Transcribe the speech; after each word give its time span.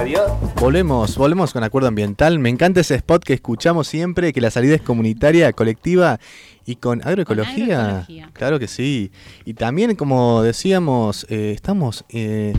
Adiós. 0.00 0.32
Volvemos, 0.56 1.18
volvemos 1.18 1.52
con 1.52 1.62
Acuerdo 1.62 1.88
Ambiental. 1.88 2.38
Me 2.38 2.48
encanta 2.48 2.80
ese 2.80 2.94
spot 2.94 3.22
que 3.22 3.34
escuchamos 3.34 3.86
siempre, 3.86 4.32
que 4.32 4.40
la 4.40 4.50
salida 4.50 4.74
es 4.74 4.80
comunitaria, 4.80 5.52
colectiva 5.52 6.18
y 6.64 6.76
con 6.76 7.06
agroecología. 7.06 8.06
Claro 8.32 8.58
que 8.58 8.66
sí. 8.66 9.12
Y 9.44 9.52
también, 9.52 9.94
como 9.96 10.40
decíamos, 10.40 11.26
eh, 11.28 11.52
estamos 11.54 12.06
eh, 12.08 12.54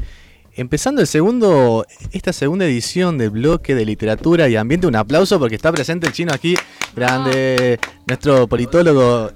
empezando 0.54 1.02
el 1.02 1.08
segundo, 1.08 1.84
esta 2.12 2.32
segunda 2.32 2.66
edición 2.66 3.17
del 3.17 3.31
bloque 3.31 3.73
de 3.73 3.85
literatura 3.85 4.47
y 4.47 4.55
ambiente. 4.55 4.85
Un 4.85 4.96
aplauso 4.96 5.39
porque 5.39 5.55
está 5.55 5.71
presente 5.71 6.05
el 6.05 6.13
chino 6.13 6.31
aquí, 6.31 6.53
grande, 6.96 7.79
nuestro 8.05 8.46
politólogo 8.46 9.31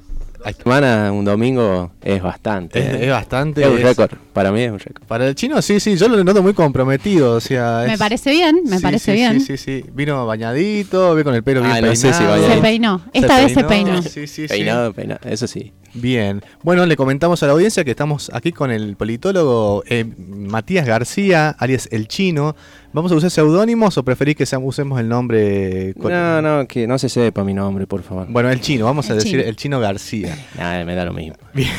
la 0.46 0.54
semana, 0.54 1.12
un 1.12 1.26
domingo, 1.26 1.92
es 2.04 2.22
bastante. 2.22 2.80
Es, 2.80 3.02
¿eh? 3.02 3.10
bastante. 3.10 3.64
Es 3.64 3.68
un 3.68 3.82
récord. 3.82 4.12
Para 4.32 4.52
mí 4.52 4.62
es 4.62 4.72
un 4.72 4.78
récord. 4.80 5.04
Para 5.08 5.28
el 5.28 5.34
chino, 5.34 5.60
sí, 5.62 5.80
sí. 5.80 5.98
Yo 5.98 6.08
lo 6.08 6.24
noto 6.24 6.44
muy 6.44 6.54
comprometido. 6.54 7.34
O 7.34 7.40
sea, 7.40 7.86
me 7.88 7.98
parece 7.98 8.30
bien, 8.30 8.62
me 8.66 8.80
parece 8.80 9.14
bien. 9.14 9.42
Sí, 9.42 9.58
sí, 9.58 9.82
sí. 9.82 9.86
Vino 9.94 10.26
bañadito, 10.28 11.16
ve 11.16 11.24
con 11.24 11.34
el 11.34 11.44
pelo 11.44 11.62
bien 11.62 11.74
peinado. 11.74 11.96
se 11.96 12.62
peinó. 12.62 13.02
Esta 13.12 13.38
vez 13.38 13.54
se 13.54 13.64
peinó. 13.64 14.02
Sí, 14.04 14.28
sí, 14.28 14.48
peinado, 14.48 14.94
peinado. 14.94 15.20
Eso 15.28 15.48
sí. 15.48 15.74
Bien. 15.96 16.44
Bueno, 16.62 16.86
le 16.86 16.96
comentamos 16.96 17.42
a 17.42 17.48
la 17.48 17.54
audiencia 17.54 17.84
que 17.84 17.92
estamos 17.92 18.30
aquí 18.34 18.52
con 18.52 18.70
el 18.70 18.98
politólogo 18.98 19.84
eh, 19.88 20.06
Matías 20.18 20.86
García, 20.86 21.50
alias 21.58 21.88
El 21.92 22.08
Chino. 22.08 22.56
¿Vamos 22.96 23.12
a 23.12 23.16
usar 23.16 23.30
seudónimos 23.30 23.98
o 23.98 24.04
preferís 24.06 24.38
que 24.38 24.46
usemos 24.56 24.98
el 25.02 25.10
nombre? 25.10 25.94
No, 25.98 26.42
no, 26.42 26.66
que 26.66 26.88
no 26.88 26.98
se 26.98 27.10
sepa 27.10 27.44
mi 27.44 27.54
nombre, 27.54 27.86
por 27.86 28.02
favor. 28.04 28.26
Bueno, 28.30 28.50
el 28.50 28.62
chino, 28.62 28.86
vamos 28.86 29.10
a 29.10 29.16
decir 29.16 29.42
el 29.42 29.58
chino 29.58 29.82
García. 29.82 30.34
Nada, 30.58 30.86
me 30.86 30.96
da 30.96 31.04
lo 31.04 31.12
mismo. 31.12 31.36
Bien. 31.54 31.70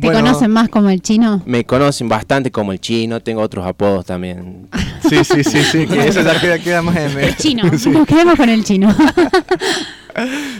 ¿Te 0.00 0.10
conocen 0.10 0.50
más 0.50 0.70
como 0.70 0.88
el 0.88 1.02
chino? 1.02 1.42
Me 1.44 1.66
conocen 1.66 2.08
bastante 2.08 2.50
como 2.50 2.72
el 2.72 2.80
chino, 2.80 3.20
tengo 3.20 3.42
otros 3.42 3.66
apodos 3.66 4.06
también. 4.06 4.66
sí, 5.06 5.22
sí, 5.24 5.44
sí, 5.44 5.62
sí, 5.62 5.86
que 5.86 6.08
eso 6.08 6.22
ya 6.22 6.58
queda, 6.58 6.80
más 6.80 6.96
en... 6.96 7.18
El 7.18 7.36
chino, 7.36 7.64
nos 7.92 8.06
quedamos 8.06 8.36
con 8.36 8.48
el 8.48 8.64
chino. 8.64 8.96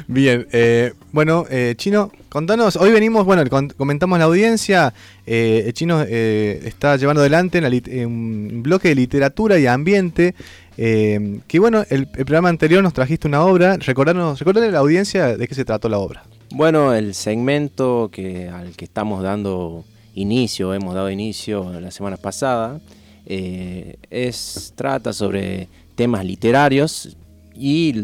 Bien, 0.06 0.47
eh, 0.52 0.92
bueno, 1.12 1.47
eh, 1.50 1.74
Chino, 1.77 2.10
contanos, 2.28 2.77
hoy 2.77 2.91
venimos, 2.91 3.24
bueno, 3.24 3.42
comentamos 3.77 4.19
la 4.19 4.24
audiencia, 4.24 4.92
eh, 5.27 5.70
Chino 5.74 6.02
está 6.02 6.96
llevando 6.96 7.20
adelante 7.20 7.61
un 8.05 8.62
bloque 8.62 8.88
de 8.88 8.94
literatura 8.96 9.58
y 9.58 9.66
ambiente, 9.66 10.34
que 10.77 11.58
bueno, 11.58 11.84
el, 11.88 12.06
programa 12.08 12.48
anterior 12.48 12.83
nos 12.83 12.92
trajiste 12.92 13.28
una 13.28 13.44
obra, 13.44 13.77
recordarle 13.77 14.69
a 14.69 14.70
la 14.70 14.78
audiencia 14.78 15.36
de 15.36 15.48
qué 15.48 15.55
se 15.55 15.64
trató 15.64 15.89
la 15.89 15.98
obra. 15.98 16.24
Bueno, 16.50 16.94
el 16.94 17.14
segmento 17.14 18.11
que, 18.12 18.48
al 18.48 18.77
que 18.77 18.84
estamos 18.84 19.22
dando 19.22 19.84
inicio, 20.14 20.74
hemos 20.74 20.94
dado 20.94 21.11
inicio 21.11 21.80
la 21.80 21.91
semana 21.91 22.16
pasada, 22.16 22.80
es, 23.27 24.72
trata 24.77 25.12
sobre 25.12 25.68
temas 25.94 26.24
literarios, 26.24 27.16
y 27.55 27.94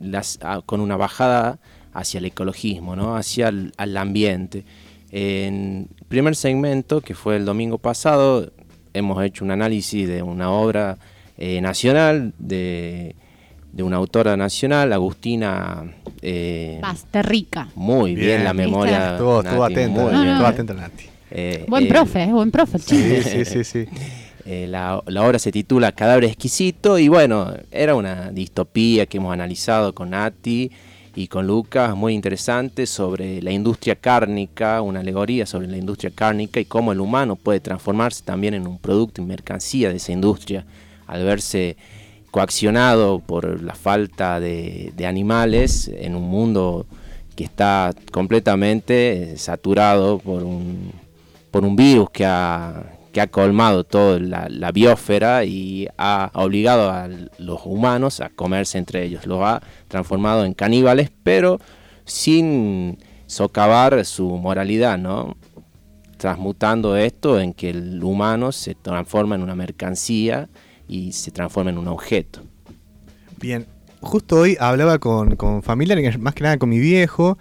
las, 0.00 0.38
ah, 0.42 0.60
con 0.64 0.80
una 0.80 0.96
bajada 0.96 1.58
hacia 1.92 2.18
el 2.18 2.26
ecologismo, 2.26 2.96
¿no? 2.96 3.16
hacia 3.16 3.48
el 3.48 3.96
ambiente. 3.96 4.64
En 5.10 5.88
el 5.98 6.06
primer 6.06 6.36
segmento, 6.36 7.00
que 7.00 7.14
fue 7.14 7.36
el 7.36 7.44
domingo 7.44 7.78
pasado, 7.78 8.52
hemos 8.92 9.22
hecho 9.24 9.44
un 9.44 9.50
análisis 9.50 10.06
de 10.06 10.22
una 10.22 10.50
obra 10.50 10.98
eh, 11.38 11.60
nacional 11.60 12.34
de, 12.38 13.14
de, 13.72 13.82
una 13.82 13.96
autora 13.96 14.36
nacional, 14.36 14.92
Agustina... 14.92 15.84
Eh, 16.20 16.78
Basterrica. 16.82 17.68
Muy 17.74 18.14
bien, 18.14 18.44
la 18.44 18.52
memoria. 18.52 19.12
Estuvo, 19.12 19.64
atento, 19.64 20.08
atento 20.08 20.74
Nati. 20.74 21.04
Eh, 21.30 21.64
buen 21.68 21.84
eh, 21.84 21.88
profe, 21.88 22.26
buen 22.26 22.50
profe. 22.50 22.78
Sí, 22.78 23.22
sí, 23.22 23.44
sí, 23.44 23.64
sí. 23.64 23.86
Eh, 24.50 24.66
la, 24.66 24.96
obra 24.96 25.38
se 25.38 25.52
titula 25.52 25.92
Cadáver 25.92 26.24
Exquisito 26.24 26.98
y 26.98 27.08
bueno, 27.08 27.52
era 27.70 27.94
una 27.94 28.30
distopía 28.30 29.04
que 29.04 29.18
hemos 29.18 29.34
analizado 29.34 29.94
con 29.94 30.08
Nati 30.08 30.70
y 31.14 31.28
con 31.28 31.46
Lucas, 31.46 31.94
muy 31.94 32.14
interesante, 32.14 32.86
sobre 32.86 33.42
la 33.42 33.50
industria 33.50 33.96
cárnica, 33.96 34.80
una 34.80 35.00
alegoría 35.00 35.44
sobre 35.44 35.66
la 35.66 35.76
industria 35.76 36.10
cárnica 36.14 36.60
y 36.60 36.64
cómo 36.64 36.92
el 36.92 37.00
humano 37.00 37.36
puede 37.36 37.60
transformarse 37.60 38.22
también 38.24 38.54
en 38.54 38.66
un 38.66 38.78
producto 38.78 39.20
y 39.20 39.26
mercancía 39.26 39.90
de 39.90 39.96
esa 39.96 40.12
industria 40.12 40.64
al 41.06 41.24
verse 41.24 41.76
coaccionado 42.30 43.18
por 43.18 43.62
la 43.62 43.74
falta 43.74 44.40
de, 44.40 44.94
de 44.96 45.06
animales 45.06 45.88
en 45.88 46.16
un 46.16 46.26
mundo 46.26 46.86
que 47.36 47.44
está 47.44 47.92
completamente 48.10 49.36
saturado 49.36 50.18
por 50.18 50.42
un, 50.42 50.90
por 51.50 51.66
un 51.66 51.76
virus 51.76 52.08
que 52.08 52.24
ha, 52.24 52.97
que 53.18 53.22
ha 53.22 53.26
colmado 53.26 53.82
toda 53.82 54.20
la, 54.20 54.70
biosfera 54.70 55.44
y 55.44 55.88
ha 55.98 56.30
obligado 56.34 56.88
a 56.92 57.08
los 57.38 57.62
humanos 57.64 58.20
a 58.20 58.28
comerse 58.28 58.78
entre 58.78 59.02
ellos. 59.02 59.26
Los 59.26 59.42
ha 59.42 59.60
transformado 59.88 60.44
en 60.44 60.54
caníbales, 60.54 61.10
pero 61.24 61.58
sin 62.04 62.96
socavar 63.26 64.04
su 64.04 64.28
moralidad, 64.36 64.98
¿no? 64.98 65.36
Transmutando 66.16 66.96
esto 66.96 67.40
en 67.40 67.54
que 67.54 67.70
el 67.70 68.04
humano 68.04 68.52
se 68.52 68.76
transforma 68.76 69.34
en 69.34 69.42
una 69.42 69.56
mercancía 69.56 70.48
y 70.86 71.10
se 71.10 71.32
transforma 71.32 71.70
en 71.70 71.78
un 71.78 71.88
objeto. 71.88 72.42
Bien, 73.40 73.66
justo 74.00 74.36
hoy 74.36 74.56
hablaba 74.60 75.00
con, 75.00 75.34
con 75.34 75.64
familia, 75.64 75.96
más 76.20 76.34
que 76.34 76.44
nada 76.44 76.56
con 76.56 76.68
mi 76.68 76.78
viejo, 76.78 77.36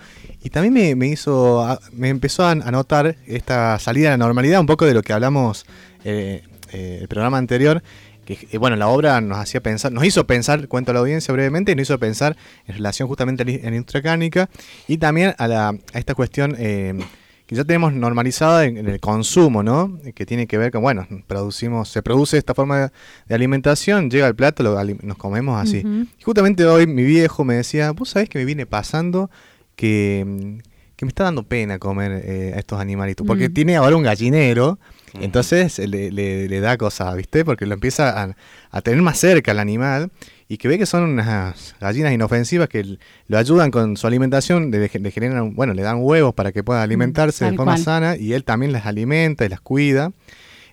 y 0.47 0.49
también 0.49 0.97
me, 0.97 1.07
hizo, 1.07 1.77
me 1.91 2.07
empezó 2.07 2.45
a 2.45 2.55
notar 2.55 3.17
esta 3.25 3.77
salida 3.79 4.07
a 4.07 4.11
la 4.11 4.17
normalidad, 4.17 4.61
un 4.61 4.65
poco 4.65 4.85
de 4.85 4.93
lo 4.93 5.03
que 5.03 5.11
hablamos 5.11 5.65
eh, 6.05 6.41
eh, 6.71 6.99
el 7.01 7.09
programa 7.09 7.37
anterior, 7.37 7.83
que 8.23 8.47
eh, 8.49 8.57
bueno, 8.57 8.77
la 8.77 8.87
obra 8.87 9.19
nos 9.19 9.39
hacía 9.39 9.61
pensar, 9.61 9.91
nos 9.91 10.05
hizo 10.05 10.25
pensar, 10.25 10.69
cuento 10.69 10.91
a 10.91 10.93
la 10.93 11.01
audiencia 11.01 11.33
brevemente, 11.33 11.75
nos 11.75 11.83
hizo 11.83 11.99
pensar 11.99 12.37
en 12.65 12.75
relación 12.75 13.09
justamente 13.09 13.43
a 13.43 13.45
la 13.45 13.75
industria 13.75 14.01
cárnica 14.01 14.49
y 14.87 14.99
también 14.99 15.35
a, 15.37 15.49
la, 15.49 15.67
a 15.67 15.99
esta 15.99 16.15
cuestión 16.15 16.55
que 16.55 17.55
ya 17.55 17.65
tenemos 17.65 17.91
normalizada 17.91 18.63
en, 18.63 18.77
el 18.77 19.01
consumo, 19.01 19.63
¿no? 19.63 19.99
Que 20.15 20.25
tiene 20.25 20.47
que 20.47 20.57
ver 20.57 20.71
con, 20.71 20.81
bueno, 20.81 21.05
producimos, 21.27 21.89
se 21.89 22.01
produce 22.01 22.37
esta 22.37 22.53
forma 22.53 22.89
de, 23.27 23.35
alimentación, 23.35 24.09
llega 24.09 24.29
el 24.29 24.35
plato, 24.35 24.63
lo, 24.63 24.81
nos 24.81 25.17
comemos 25.17 25.61
así. 25.61 25.83
Y 26.19 26.23
justamente 26.23 26.65
hoy 26.65 26.87
mi 26.87 27.03
viejo 27.03 27.43
me 27.43 27.55
decía, 27.55 27.91
vos 27.91 28.07
sabés 28.07 28.29
que 28.29 28.39
me 28.39 28.45
viene 28.45 28.65
pasando 28.65 29.29
que, 29.77 30.25
me 30.25 31.07
está 31.07 31.23
dando 31.23 31.43
pena 31.43 31.79
comer 31.79 32.23
eh, 32.25 32.53
a 32.55 32.59
estos 32.59 32.81
animalitos, 32.81 33.25
porque 33.25 33.47
tiene 33.49 33.77
ahora 33.77 33.95
un 33.95 34.03
gallinero, 34.03 34.79
entonces 35.21 35.79
le, 35.79 36.11
le, 36.11 36.59
da 36.59 36.77
cosas, 36.77 37.15
¿viste? 37.15 37.45
Porque 37.45 37.65
lo 37.65 37.75
empieza 37.75 38.23
a, 38.23 38.35
a, 38.71 38.81
tener 38.81 39.01
más 39.01 39.17
cerca 39.17 39.51
el 39.51 39.59
animal 39.59 40.11
y 40.49 40.57
que 40.57 40.67
ve 40.67 40.77
que 40.77 40.85
son 40.85 41.03
unas 41.03 41.75
gallinas 41.79 42.13
inofensivas 42.13 42.67
que 42.67 42.97
lo 43.27 43.37
ayudan 43.37 43.69
con 43.69 43.95
su 43.95 44.07
alimentación, 44.07 44.71
le, 44.71 44.89
generan, 44.89 45.55
bueno, 45.55 45.73
le 45.73 45.83
dan 45.83 45.99
huevos 45.99 46.33
para 46.33 46.51
que 46.51 46.63
pueda 46.63 46.81
alimentarse 46.81 47.45
de 47.45 47.53
forma 47.55 47.77
sana 47.77 48.17
y 48.17 48.33
él 48.33 48.43
también 48.43 48.71
las 48.71 48.85
alimenta 48.85 49.45
y 49.45 49.49
las 49.49 49.61
cuida. 49.61 50.11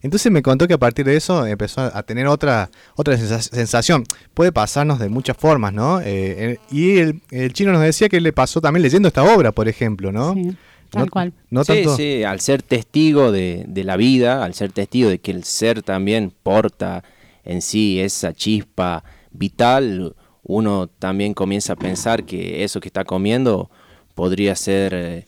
Entonces 0.04 0.30
me 0.30 0.42
contó 0.42 0.68
que 0.68 0.74
a 0.74 0.78
partir 0.78 1.06
de 1.06 1.16
eso 1.16 1.46
empezó 1.46 1.80
a 1.80 2.02
tener 2.02 2.26
otra, 2.26 2.70
otra 2.94 3.16
sensación. 3.16 4.04
Puede 4.34 4.52
pasarnos 4.52 4.98
de 4.98 5.08
muchas 5.08 5.34
formas, 5.34 5.72
¿no? 5.72 5.98
Eh, 6.04 6.58
y 6.70 6.98
el, 6.98 7.52
chino 7.54 7.72
nos 7.72 7.80
decía 7.80 8.10
que 8.10 8.20
le 8.20 8.30
pasó 8.34 8.60
también 8.60 8.82
leyendo 8.82 9.08
esta 9.08 9.24
obra, 9.24 9.50
por 9.50 9.66
ejemplo, 9.66 10.12
¿no? 10.12 10.34
Sí. 10.34 10.54
Tal 10.90 11.10
cual. 11.10 11.32
sí, 11.64 11.84
sí, 11.96 12.22
al 12.22 12.40
ser 12.40 12.62
testigo 12.62 13.32
de, 13.32 13.64
de, 13.66 13.82
la 13.82 13.96
vida, 13.96 14.44
al 14.44 14.52
ser 14.52 14.72
testigo 14.72 15.08
de 15.08 15.20
que 15.20 15.30
el 15.30 15.42
ser 15.42 15.82
también 15.82 16.34
porta 16.42 17.02
en 17.42 17.62
sí 17.62 17.98
esa 17.98 18.34
chispa 18.34 19.04
vital, 19.32 20.14
uno 20.42 20.86
también 20.86 21.32
comienza 21.32 21.72
a 21.72 21.76
pensar 21.76 22.24
que 22.24 22.62
eso 22.62 22.78
que 22.78 22.88
está 22.88 23.04
comiendo 23.04 23.70
podría 24.14 24.54
ser 24.54 25.24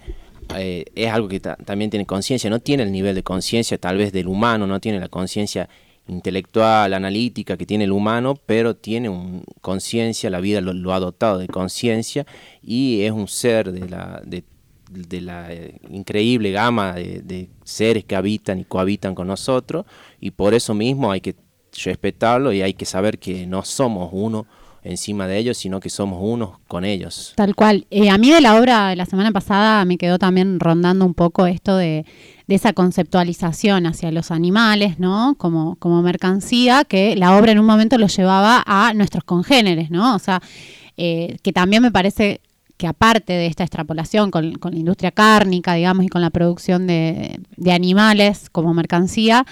eh, 0.54 0.84
es 0.94 1.10
algo 1.10 1.28
que 1.28 1.40
también 1.40 1.90
tiene 1.90 2.06
conciencia, 2.06 2.48
no 2.50 2.60
tiene 2.60 2.84
el 2.84 2.92
nivel 2.92 3.14
de 3.14 3.22
conciencia 3.22 3.78
tal 3.78 3.96
vez 3.96 4.12
del 4.12 4.28
humano, 4.28 4.66
no 4.66 4.80
tiene 4.80 5.00
la 5.00 5.08
conciencia 5.08 5.68
intelectual, 6.08 6.94
analítica 6.94 7.56
que 7.56 7.66
tiene 7.66 7.84
el 7.84 7.92
humano, 7.92 8.38
pero 8.46 8.76
tiene 8.76 9.08
un 9.08 9.44
conciencia, 9.60 10.30
la 10.30 10.40
vida 10.40 10.60
lo, 10.60 10.92
ha 10.92 11.00
dotado 11.00 11.38
de 11.38 11.48
conciencia 11.48 12.26
y 12.62 13.02
es 13.02 13.10
un 13.10 13.26
ser 13.26 13.72
de 13.72 13.88
la, 13.88 14.22
de, 14.24 15.20
la 15.20 15.52
eh, 15.52 15.80
increíble 15.90 16.52
gama 16.52 16.94
de, 16.94 17.22
de, 17.22 17.48
seres 17.64 18.04
que 18.04 18.14
habitan 18.14 18.60
y 18.60 18.64
cohabitan 18.64 19.14
con 19.16 19.26
nosotros 19.26 19.84
y 20.20 20.30
por 20.30 20.54
eso 20.54 20.74
mismo 20.74 21.10
hay 21.10 21.20
que 21.20 21.34
respetarlo 21.84 22.52
y 22.52 22.62
hay 22.62 22.74
que 22.74 22.86
saber 22.86 23.18
que 23.18 23.46
no 23.46 23.64
somos 23.64 24.10
uno 24.12 24.46
encima 24.86 25.26
de 25.26 25.38
ellos, 25.38 25.56
sino 25.58 25.80
que 25.80 25.90
somos 25.90 26.20
unos 26.22 26.58
con 26.68 26.84
ellos. 26.84 27.32
Tal 27.36 27.54
cual. 27.54 27.86
Eh, 27.90 28.10
a 28.10 28.18
mí 28.18 28.30
de 28.30 28.40
la 28.40 28.58
obra 28.58 28.88
de 28.88 28.96
la 28.96 29.06
semana 29.06 29.32
pasada 29.32 29.84
me 29.84 29.98
quedó 29.98 30.18
también 30.18 30.60
rondando 30.60 31.04
un 31.04 31.14
poco 31.14 31.46
esto 31.46 31.76
de, 31.76 32.04
esa 32.48 32.72
conceptualización 32.72 33.86
hacia 33.86 34.12
los 34.12 34.30
animales, 34.30 35.00
¿no? 35.00 35.34
Como, 35.36 35.76
como 35.76 36.02
mercancía, 36.02 36.84
que 36.84 37.16
la 37.16 37.36
obra 37.36 37.52
en 37.52 37.58
un 37.58 37.66
momento 37.66 37.98
lo 37.98 38.06
llevaba 38.06 38.62
a 38.66 38.94
nuestros 38.94 39.24
congéneres, 39.24 39.90
¿no? 39.90 40.14
O 40.14 40.18
sea, 40.20 40.40
eh, 40.96 41.36
que 41.42 41.52
también 41.52 41.82
me 41.82 41.90
parece 41.90 42.40
que 42.76 42.86
aparte 42.86 43.32
de 43.32 43.46
esta 43.46 43.64
extrapolación 43.64 44.30
con, 44.30 44.52
la 44.52 44.76
industria 44.76 45.10
cárnica, 45.10 45.74
digamos, 45.74 46.04
y 46.04 46.08
con 46.08 46.20
la 46.20 46.30
producción 46.30 46.86
de, 46.86 47.40
animales 47.70 48.50
como 48.50 48.74
mercancía, 48.74 49.46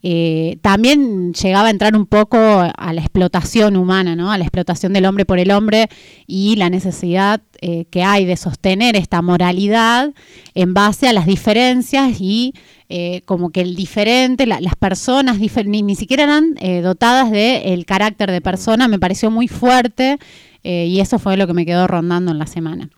eh, 0.00 0.58
también 0.62 1.34
llegaba 1.34 1.68
a 1.68 1.70
entrar 1.70 1.96
un 1.96 2.06
poco 2.06 2.38
a 2.38 2.92
la 2.92 3.00
explotación 3.00 3.76
humana, 3.76 4.14
¿no? 4.14 4.30
a 4.30 4.38
la 4.38 4.44
explotación 4.44 4.92
del 4.92 5.06
hombre 5.06 5.24
por 5.24 5.40
el 5.40 5.50
hombre 5.50 5.88
y 6.26 6.54
la 6.54 6.70
necesidad 6.70 7.42
eh, 7.60 7.86
que 7.90 8.04
hay 8.04 8.24
de 8.24 8.36
sostener 8.36 8.94
esta 8.94 9.22
moralidad 9.22 10.12
en 10.54 10.72
base 10.72 11.08
a 11.08 11.12
las 11.12 11.26
diferencias 11.26 12.20
y 12.20 12.54
eh, 12.88 13.22
como 13.24 13.50
que 13.50 13.60
el 13.60 13.74
diferente, 13.74 14.46
las 14.46 14.76
personas 14.76 15.38
ni, 15.38 15.96
siquiera 15.96 16.22
eran 16.22 16.54
dotadas 16.82 17.32
del 17.32 17.84
carácter 17.84 18.30
de 18.30 18.40
persona, 18.40 18.86
me 18.86 19.00
pareció 19.00 19.30
muy 19.30 19.48
fuerte 19.48 20.18
y 20.62 21.00
eso 21.00 21.18
fue 21.18 21.36
lo 21.36 21.46
que 21.46 21.54
me 21.54 21.66
quedó 21.66 21.86
rondando 21.86 22.30
en 22.30 22.38
la 22.38 22.46
semana. 22.46 22.90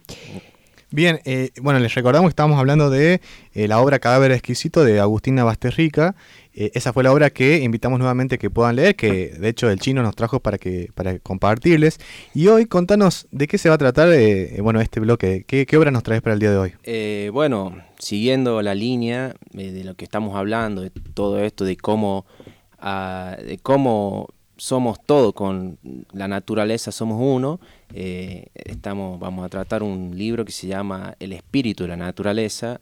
Bien, 0.93 1.20
bueno, 1.62 1.79
les 1.79 1.94
recordamos 1.94 2.29
que 2.29 2.32
estábamos 2.32 2.58
hablando 2.58 2.91
de 2.91 3.20
eh, 3.52 3.69
la 3.69 3.81
obra 3.81 4.00
Cadáver 4.00 4.32
Exquisito 4.32 4.85
de 4.85 4.99
Agustina 4.99 5.44
Basterrica. 5.44 6.17
Eh, 6.55 6.70
esa 6.75 6.93
fue 6.93 7.05
la 7.05 7.12
obra 7.12 7.31
que 7.31 7.58
invitamos 7.58 7.99
nuevamente 7.99 8.38
que 8.38 8.50
puedan 8.50 8.76
leer, 8.76 8.97
que 8.97 9.29
de 9.29 9.49
hecho 9.49 9.70
el 9.70 9.79
chino 9.79 10.02
nos 10.02 10.17
trajo 10.17 10.41
para 10.41 10.58
que 10.58 10.91
para 10.94 11.19
compartirles. 11.19 11.99
Y 12.35 12.49
hoy 12.49 12.67
contanos 12.67 13.29
de 13.31 13.47
qué 13.47 13.58
se 13.58 13.69
va 13.69 13.76
a 13.76 13.79
tratar 13.79 14.08
bueno, 14.61 14.81
este 14.81 15.00
bloque. 15.00 15.44
¿Qué, 15.47 15.76
obra 15.76 15.91
nos 15.91 16.02
traes 16.02 16.23
para 16.23 16.35
el 16.35 16.41
día 16.41 16.50
de 16.50 16.58
hoy? 16.58 17.31
bueno, 17.32 17.76
siguiendo 17.99 18.62
la 18.62 18.75
línea 18.75 19.35
de 19.52 19.85
lo 19.85 19.94
que 19.94 20.05
estamos 20.05 20.37
hablando, 20.37 20.82
de 20.82 20.91
todo 20.91 21.38
esto, 21.38 21.64
de 21.64 21.76
cómo, 21.76 22.26
ah, 22.79 23.37
de 23.44 23.58
cómo 23.58 24.29
somos 24.61 24.99
todo 25.05 25.32
con 25.32 25.79
la 26.12 26.29
naturaleza, 26.29 26.93
somos 26.93 27.19
uno. 27.19 27.61
Eh, 27.94 28.49
estamos, 28.55 29.19
vamos 29.19 29.47
a 29.47 29.49
tratar 29.49 29.82
un 29.82 30.12
libro 30.17 30.44
que 30.44 30.52
se 30.52 30.67
llama 30.67 31.14
El 31.19 31.32
espíritu 31.32 31.85
de 31.85 31.88
la 31.88 31.97
naturaleza, 31.97 32.81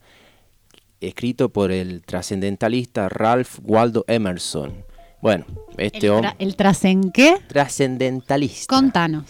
escrito 1.01 1.49
por 1.51 1.71
el 1.71 2.03
trascendentalista 2.03 3.09
Ralph 3.09 3.59
Waldo 3.63 4.05
Emerson. 4.09 4.85
Bueno, 5.21 5.47
este 5.77 6.11
hombre... 6.11 6.35
¿El 6.39 6.57
trascend 6.57 7.13
qué? 7.13 7.39
Trascendentalista. 7.49 8.75
Contanos. 8.75 9.25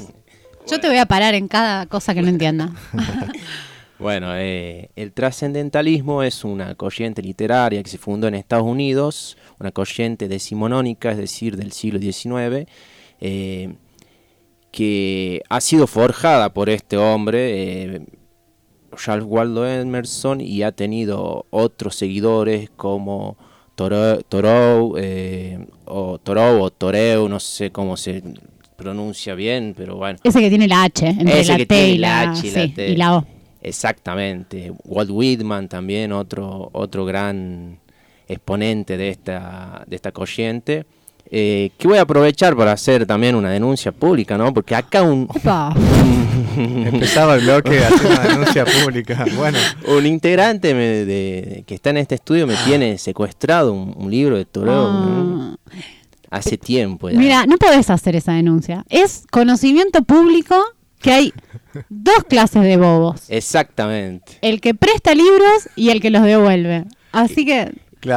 Yo 0.67 0.81
te 0.81 0.89
voy 0.89 0.99
a 0.99 1.07
parar 1.07 1.35
en 1.35 1.49
cada 1.49 1.87
cosa 1.87 2.13
que 2.15 2.21
no 2.21 2.29
entienda. 2.29 2.73
bueno, 3.99 4.37
eh, 4.37 4.91
el 4.97 5.13
trascendentalismo 5.13 6.23
es 6.23 6.45
una 6.45 6.75
corriente 6.75 7.23
literaria 7.23 7.83
que 7.83 7.89
se 7.89 7.97
fundó 7.97 8.29
en 8.29 8.35
Estados 8.35 8.67
Unidos 8.67 9.39
una 9.59 9.73
corriente 9.73 10.29
decimonónica, 10.29 11.11
es 11.11 11.17
decir, 11.17 11.57
del 11.57 11.73
siglo 11.73 11.99
XIX, 11.99 12.69
eh, 13.21 13.75
que 14.71 15.43
ha 15.49 15.61
sido 15.61 15.87
forjada 15.87 16.53
por 16.53 16.69
este 16.69 16.97
hombre, 16.97 17.95
eh, 17.97 18.07
Charles 18.97 19.27
Waldo 19.29 19.67
Emerson, 19.67 20.41
y 20.41 20.63
ha 20.63 20.73
tenido 20.73 21.47
otros 21.51 21.95
seguidores 21.97 22.71
como 22.77 23.37
Thoreau, 23.75 24.95
eh, 24.99 25.67
o 25.85 26.19
Thoreau 26.19 26.63
o 26.63 26.71
Toreu, 26.71 27.29
no 27.29 27.39
sé 27.39 27.71
cómo 27.71 27.97
se 27.97 28.23
pronuncia 28.77 29.35
bien, 29.35 29.75
pero 29.77 29.97
bueno. 29.97 30.19
Ese 30.23 30.41
que 30.41 30.49
tiene 30.49 30.69
la 30.69 30.85
H, 30.85 31.07
entre 31.07 31.45
la 31.45 31.57
T 31.65 31.89
y 31.91 31.99
la, 31.99 32.35
y 32.43 32.97
la 32.97 33.17
O. 33.19 33.27
Exactamente. 33.61 34.73
Walt 34.85 35.11
Whitman 35.11 35.69
también, 35.69 36.13
otro, 36.13 36.71
otro 36.73 37.05
gran 37.05 37.79
exponente 38.27 38.97
de 38.97 39.11
esta, 39.11 39.85
de 39.87 39.97
esta 39.97 40.13
corriente. 40.13 40.87
Eh, 41.31 41.71
que 41.77 41.87
voy 41.87 41.99
a 41.99 42.03
aprovechar 42.03 42.57
para 42.57 42.73
hacer 42.73 43.05
también 43.05 43.35
una 43.35 43.51
denuncia 43.51 43.93
pública, 43.93 44.39
¿no? 44.39 44.53
Porque 44.55 44.75
acá 44.75 45.03
un... 45.03 45.29
Empezaba 46.57 47.35
el 47.35 47.43
bloque 47.43 47.85
haciendo 47.85 48.09
una 48.09 48.29
denuncia 48.29 48.65
pública. 48.65 49.27
Bueno. 49.37 49.59
Un 49.87 50.07
integrante 50.07 50.73
de, 50.75 51.65
que 51.67 51.75
está 51.75 51.91
en 51.91 51.99
este 51.99 52.15
estudio 52.17 52.47
me 52.47 52.55
tiene 52.65 52.99
secuestrado 52.99 53.73
un, 53.73 54.11
libro 54.11 54.37
de 54.37 54.47
Toro 54.47 54.73
ah. 54.73 55.57
hace 56.31 56.57
tiempo. 56.57 57.09
Mira, 57.13 57.45
no 57.47 57.59
podés 57.59 57.91
hacer 57.91 58.17
esa 58.17 58.33
denuncia. 58.33 58.85
Es 58.89 59.25
conocimiento 59.31 60.03
público 60.03 60.57
que 61.01 61.13
hay 61.13 61.33
dos 61.91 62.25
clases 62.29 62.63
de 62.63 62.77
bobos. 62.77 63.23
Exactamente. 63.29 64.39
El 64.41 64.61
que 64.61 64.75
presta 64.75 65.15
libros 65.15 65.69
y 65.77 65.91
el 65.91 66.01
que 66.01 66.11
los 66.11 66.23
devuelve. 66.23 66.85
Así 67.13 67.45
que 67.45 67.73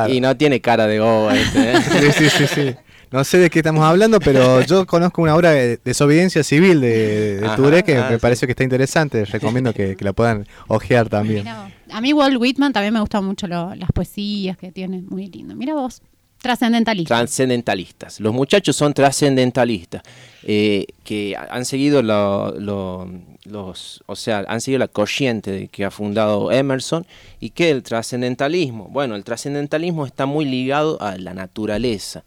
y 0.10 0.22
no 0.22 0.38
tiene 0.38 0.62
cara 0.62 0.88
de 0.88 1.00
boba 1.00 1.36
este, 1.36 1.74
¿eh? 1.74 1.82
sí, 2.16 2.30
sí, 2.30 2.48
sí, 2.48 2.76
No 3.12 3.26
sé 3.26 3.40
de 3.40 3.50
qué 3.50 3.60
estamos 3.60 3.84
hablando, 3.84 4.20
pero 4.20 4.62
yo 4.66 4.88
conozco 4.88 5.22
una 5.22 5.36
obra 5.36 5.52
de 5.52 5.78
desobediencia 5.84 6.44
civil 6.44 6.80
de, 6.80 7.42
de 7.42 7.84
que 7.84 7.98
ah, 7.98 8.08
me 8.10 8.20
parece 8.20 8.46
que 8.46 8.54
está 8.54 8.64
interesante. 8.64 9.26
Recomiendo 9.26 9.74
que, 9.74 9.98
la 10.00 10.14
puedan 10.14 10.48
ojear 10.68 11.10
también. 11.10 11.46
a 11.48 12.02
mí 12.02 12.14
Walt 12.14 12.38
Whitman 12.40 12.72
también 12.72 12.94
me 12.94 13.02
gustan 13.02 13.26
mucho 13.26 13.48
las 13.48 13.92
poesías 13.94 14.58
que 14.58 14.72
tiene, 14.72 15.02
muy 15.02 15.28
lindo. 15.28 15.56
Mira 15.56 15.74
vos. 15.74 16.02
Trascendentalistas. 16.42 17.20
Trascendentalistas. 17.20 18.20
Los 18.20 18.34
muchachos 18.34 18.76
son 18.76 18.96
trascendentalistas, 18.96 20.02
eh, 20.42 20.88
que 21.04 21.36
han 21.38 21.66
seguido 21.66 22.02
los, 22.02 24.04
o 24.08 24.16
sea, 24.16 24.44
han 24.48 24.60
seguido 24.60 24.80
la 24.80 24.88
corriente 24.88 25.70
que 25.72 25.86
ha 25.86 25.92
fundado 25.92 26.52
Emerson 26.52 27.06
y 27.40 27.52
que 27.52 27.70
el 27.70 27.84
trascendentalismo, 27.84 28.88
bueno, 28.90 29.16
el 29.16 29.24
trascendentalismo 29.24 30.08
está 30.08 30.26
muy 30.26 30.46
ligado 30.46 31.00
a 31.00 31.16
la 31.18 31.36
naturaleza. 31.36 32.24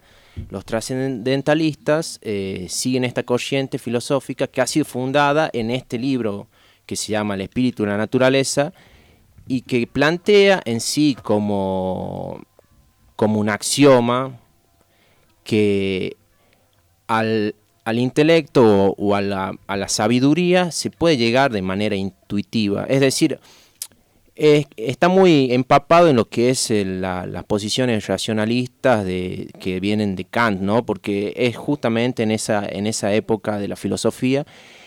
Los 0.50 0.64
trascendentalistas 0.64 2.18
eh, 2.22 2.66
siguen 2.68 3.04
esta 3.04 3.22
corriente 3.22 3.78
filosófica 3.78 4.46
que 4.46 4.60
ha 4.60 4.66
sido 4.66 4.84
fundada 4.84 5.50
en 5.52 5.70
este 5.70 5.98
libro 5.98 6.48
que 6.86 6.96
se 6.96 7.12
llama 7.12 7.34
El 7.34 7.42
espíritu 7.42 7.84
de 7.84 7.90
la 7.90 7.96
naturaleza 7.96 8.72
y 9.46 9.62
que 9.62 9.86
plantea 9.86 10.62
en 10.64 10.80
sí 10.80 11.16
como 11.22 12.40
como 13.16 13.40
un 13.40 13.48
axioma 13.48 14.38
que 15.44 16.16
al, 17.06 17.54
intelecto 17.86 18.94
o, 18.96 19.14
a, 19.14 19.20
la, 19.22 19.88
sabiduría 19.88 20.70
se 20.70 20.90
puede 20.90 21.16
llegar 21.16 21.52
de 21.52 21.62
manera 21.62 21.96
intuitiva. 21.96 22.84
Es 22.84 23.00
decir, 23.00 23.38
está 24.36 25.08
muy 25.08 25.52
empapado 25.52 26.08
en 26.08 26.16
lo 26.16 26.28
que 26.28 26.50
es 26.50 26.70
las 26.70 27.44
posiciones 27.44 28.06
racionalistas 28.06 29.04
de, 29.04 29.50
que 29.60 29.80
vienen 29.80 30.16
de 30.16 30.24
Kant, 30.24 30.60
¿no? 30.60 30.84
porque 30.84 31.32
es 31.36 31.56
justamente 31.56 32.22
en 32.22 32.30
esa, 32.30 32.66
en 32.66 32.86
esa 32.86 33.14
época 33.14 33.58
de 33.58 33.68
la 33.68 33.76
filosofía, 33.76 34.44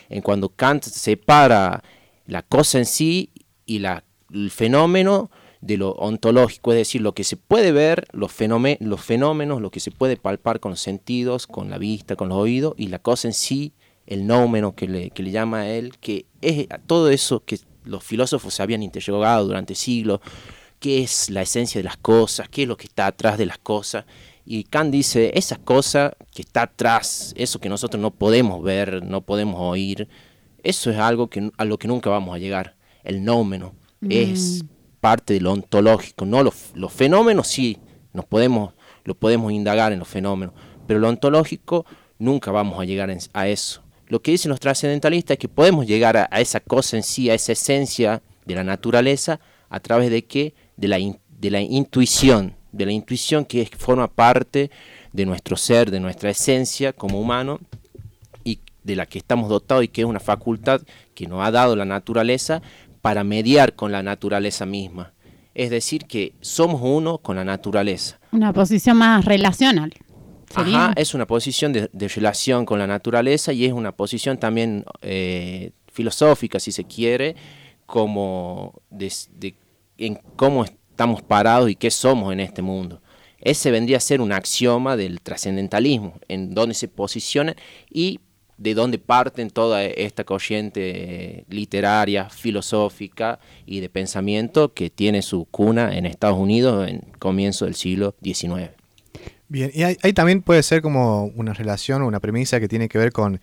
en 0.09 0.21
cuando 0.21 0.49
Kant 0.49 0.83
separa 0.83 1.83
la 2.25 2.41
cosa 2.43 2.79
en 2.79 2.85
sí 2.85 3.31
y 3.65 3.79
la, 3.79 4.03
el 4.33 4.51
fenómeno, 4.51 5.29
de 5.61 5.77
lo 5.77 5.91
ontológico, 5.91 6.71
es 6.71 6.77
decir, 6.77 7.01
lo 7.01 7.13
que 7.13 7.23
se 7.23 7.35
puede 7.35 7.71
ver, 7.71 8.05
los, 8.11 8.31
los 8.79 9.01
fenómenos, 9.01 9.61
lo 9.61 9.71
que 9.71 9.79
se 9.79 9.91
puede 9.91 10.17
palpar 10.17 10.59
con 10.59 10.71
los 10.71 10.79
sentidos, 10.79 11.47
con 11.47 11.69
la 11.69 11.77
vista, 11.77 12.15
con 12.15 12.29
los 12.29 12.37
oídos, 12.37 12.73
y 12.77 12.87
la 12.87 12.99
cosa 12.99 13.27
en 13.27 13.33
sí, 13.33 13.73
el 14.05 14.27
nómeno 14.27 14.75
que 14.75 14.87
le, 14.87 15.09
que 15.09 15.23
le 15.23 15.31
llama 15.31 15.61
a 15.61 15.69
él, 15.69 15.97
que 15.99 16.25
es 16.41 16.67
todo 16.85 17.09
eso 17.09 17.43
que 17.43 17.59
los 17.87 18.03
filósofos 18.03 18.53
se 18.53 18.63
habían 18.63 18.83
interrogado 18.83 19.45
durante 19.45 19.75
siglos, 19.75 20.19
qué 20.79 21.01
es 21.01 21.29
la 21.29 21.41
esencia 21.41 21.79
de 21.79 21.85
las 21.85 21.97
cosas, 21.97 22.49
qué 22.49 22.63
es 22.63 22.67
lo 22.67 22.77
que 22.77 22.87
está 22.87 23.07
atrás 23.07 23.37
de 23.37 23.45
las 23.45 23.57
cosas. 23.57 24.05
Y 24.45 24.63
Kant 24.63 24.91
dice, 24.91 25.31
esa 25.33 25.57
cosa 25.57 26.13
que 26.33 26.41
está 26.41 26.63
atrás, 26.63 27.33
eso 27.35 27.59
que 27.59 27.69
nosotros 27.69 28.01
no 28.01 28.11
podemos 28.11 28.63
ver, 28.63 29.03
no 29.03 29.21
podemos 29.21 29.57
oír, 29.59 30.07
eso 30.63 30.89
es 30.91 30.97
algo 30.97 31.29
que, 31.29 31.51
a 31.57 31.65
lo 31.65 31.77
que 31.77 31.87
nunca 31.87 32.09
vamos 32.09 32.35
a 32.35 32.37
llegar. 32.37 32.75
El 33.03 33.23
nómeno 33.23 33.73
es 34.01 34.63
mm 34.63 34.77
parte 34.99 35.33
de 35.33 35.41
lo 35.41 35.53
ontológico, 35.53 36.25
¿no? 36.25 36.43
Los, 36.43 36.91
fenómenos 36.91 37.47
sí, 37.47 37.77
nos 38.13 38.25
podemos, 38.25 38.73
lo 39.03 39.15
podemos 39.15 39.51
indagar 39.51 39.93
en 39.93 39.99
los 39.99 40.07
fenómenos, 40.07 40.53
pero 40.87 40.99
lo 40.99 41.09
ontológico 41.09 41.85
nunca 42.19 42.51
vamos 42.51 42.79
a 42.79 42.85
llegar 42.85 43.15
a 43.33 43.47
eso. 43.47 43.83
Lo 44.07 44.21
que 44.21 44.31
dicen 44.31 44.49
los 44.49 44.59
trascendentalistas 44.59 45.35
es 45.35 45.39
que 45.39 45.49
podemos 45.49 45.85
llegar 45.85 46.17
a, 46.17 46.25
esa 46.39 46.59
cosa 46.59 46.97
en 46.97 47.03
sí, 47.03 47.29
a 47.29 47.33
esa 47.33 47.51
esencia 47.51 48.21
de 48.45 48.55
la 48.55 48.63
naturaleza, 48.63 49.39
a 49.69 49.79
través 49.79 50.09
de 50.09 50.25
qué? 50.25 50.53
De 50.77 50.87
la, 50.87 50.97
de 50.97 51.51
la 51.51 51.61
intuición, 51.61 52.55
de 52.71 52.85
la 52.85 52.91
intuición 52.91 53.43
que 53.43 53.69
forma 53.77 54.07
parte 54.07 54.71
de 55.11 55.25
nuestro 55.25 55.57
ser, 55.57 55.91
de 55.91 55.99
nuestra 55.99 56.29
esencia 56.29 56.93
como 56.93 57.19
humano, 57.19 57.59
y 58.43 58.59
de 58.83 58.95
la 58.95 59.05
que 59.05 59.17
estamos 59.17 59.49
dotados 59.49 59.83
y 59.83 59.87
que 59.89 60.01
es 60.01 60.07
una 60.07 60.19
facultad 60.19 60.81
que 61.13 61.27
nos 61.27 61.45
ha 61.45 61.51
dado 61.51 61.75
la 61.75 61.85
naturaleza 61.85 62.61
para 63.01 63.23
mediar 63.23 63.73
con 63.73 63.91
la 63.91 64.03
naturaleza 64.03 64.65
misma. 64.65 65.13
Es 65.53 65.69
decir, 65.69 66.05
que 66.05 66.33
somos 66.39 66.81
uno 66.83 67.17
con 67.17 67.35
la 67.35 67.43
naturaleza. 67.43 68.19
Una 68.31 68.53
posición 68.53 68.97
más 68.97 69.25
relacional. 69.25 69.93
Ajá, 70.55 70.93
es 70.95 71.13
una 71.13 71.27
posición 71.27 71.73
de, 71.73 71.89
relación 72.07 72.65
con 72.65 72.79
la 72.79 72.87
naturaleza 72.87 73.53
y 73.53 73.65
es 73.65 73.73
una 73.73 73.91
posición 73.91 74.37
también 74.37 74.85
eh, 75.01 75.71
filosófica, 75.91 76.59
si 76.59 76.71
se 76.71 76.85
quiere, 76.85 77.35
como 77.85 78.81
de, 78.89 79.11
en 79.97 80.15
cómo 80.35 80.63
estamos 80.63 81.21
parados 81.21 81.69
y 81.69 81.75
qué 81.75 81.91
somos 81.91 82.33
en 82.33 82.39
este 82.39 82.61
mundo. 82.61 83.01
Ese 83.39 83.71
vendría 83.71 83.97
a 83.97 84.01
ser 84.01 84.21
un 84.21 84.31
axioma 84.31 84.97
del 84.97 85.21
trascendentalismo, 85.21 86.19
en 86.27 86.53
donde 86.53 86.73
se 86.73 86.87
posiciona 86.87 87.55
y 87.89 88.19
de 88.57 88.73
dónde 88.73 88.97
parten 88.97 89.51
toda 89.51 89.83
esta 89.83 90.23
corriente 90.23 91.45
literaria, 91.49 92.29
filosófica 92.29 93.39
y 93.65 93.79
de 93.79 93.89
pensamiento 93.89 94.73
que 94.73 94.89
tiene 94.89 95.21
su 95.21 95.45
cuna 95.45 95.95
en 95.95 96.07
Estados 96.07 96.39
Unidos 96.39 96.89
en 96.89 97.01
comienzo 97.19 97.65
del 97.65 97.75
siglo 97.75 98.15
XIX. 98.23 98.76
Bien, 99.49 99.71
y 99.73 99.83
ahí, 99.83 100.13
también 100.13 100.41
puede 100.41 100.61
ser 100.61 100.81
como 100.81 101.25
una 101.35 101.53
relación 101.53 102.01
o 102.01 102.07
una 102.07 102.19
premisa 102.19 102.59
que 102.59 102.67
tiene 102.67 102.89
que 102.89 102.97
ver 102.97 103.13
con 103.13 103.39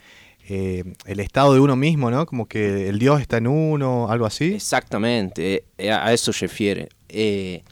eh, 0.49 0.85
el 1.07 1.21
estado 1.21 1.55
de 1.55 1.61
uno 1.61 1.77
mismo, 1.77 2.11
¿no? 2.11 2.27
Como 2.27 2.47
que 2.47 2.89
el 2.89 2.99
Dios 2.99 3.23
está 3.23 3.39
en 3.39 3.47
uno, 3.47 4.11
algo 4.11 4.27
así. 4.27 4.55
Exactamente, 4.55 5.65
eh, 5.79 5.91
a 5.91 6.13
eso 6.13 6.33
se 6.33 6.47
refiere. 6.47 6.91
Eh, 7.09 7.63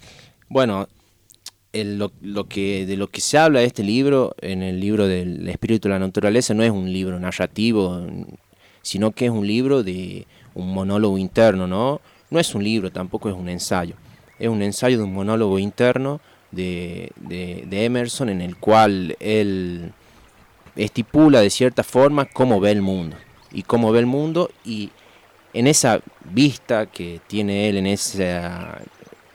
bueno, 0.49 0.89
lo, 1.75 2.49
que, 2.49 2.87
de 2.87 2.97
lo 2.97 3.09
que 3.09 3.21
se 3.21 3.37
habla 3.37 3.61
de 3.61 3.67
este 3.67 3.83
libro, 3.83 4.35
en 4.41 4.63
el 4.63 4.81
libro 4.81 5.07
del 5.07 5.47
Espíritu 5.49 5.89
de 5.89 5.95
la 5.95 5.99
Naturaleza, 5.99 6.55
no 6.55 6.63
es 6.63 6.71
un 6.71 6.91
libro 6.91 7.21
narrativo, 7.21 8.07
sino 8.81 9.13
que 9.13 9.27
es 9.27 9.31
un 9.31 9.47
libro 9.47 9.83
de 9.83 10.27
un 10.55 10.73
monólogo 10.73 11.19
interno, 11.19 11.67
¿no? 11.67 12.01
No 12.31 12.41
es 12.41 12.55
un 12.55 12.65
libro, 12.65 12.91
tampoco 12.91 13.29
es 13.29 13.35
un 13.35 13.51
ensayo. 13.51 13.95
Es 14.39 14.49
un 14.49 14.63
ensayo 14.63 14.97
de 14.97 15.05
un 15.05 15.13
monólogo 15.13 15.59
interno 15.59 16.23
de, 16.53 17.13
Emerson 17.71 18.29
en 18.29 18.41
el 18.41 18.57
cual 18.57 19.17
él 19.19 19.93
estipula 20.77 21.41
de 21.41 21.51
cierta 21.51 21.83
forma 21.83 22.27
cómo 22.27 22.61
ve 22.61 22.71
el 22.71 22.83
mundo 22.83 23.17
y 23.51 23.63
cómo 23.63 23.93
ve 23.93 24.01
el 24.01 24.07
mundo 24.07 24.51
y 24.65 24.91
en 25.55 25.67
esa 25.67 26.01
vista 26.25 26.87
que 26.87 27.21
tiene 27.27 27.69
él, 27.69 27.77
en 27.77 27.87
esa 27.87 28.79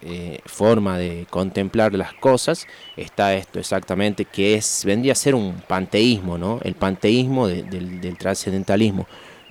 eh, 0.01 0.39
forma 0.45 0.97
de 0.97 1.27
contemplar 1.29 1.93
las 1.93 2.13
cosas, 2.13 2.65
está 2.95 3.35
esto 3.35 3.59
exactamente, 3.59 4.25
que 4.25 4.55
es 4.55 4.83
vendría 4.85 5.11
a 5.11 5.15
ser 5.15 5.35
un 5.35 5.61
panteísmo, 5.67 6.37
¿no? 6.37 6.59
El 6.63 6.73
panteísmo 6.73 7.47
del 7.47 8.17
trascendentalismo. 8.17 9.07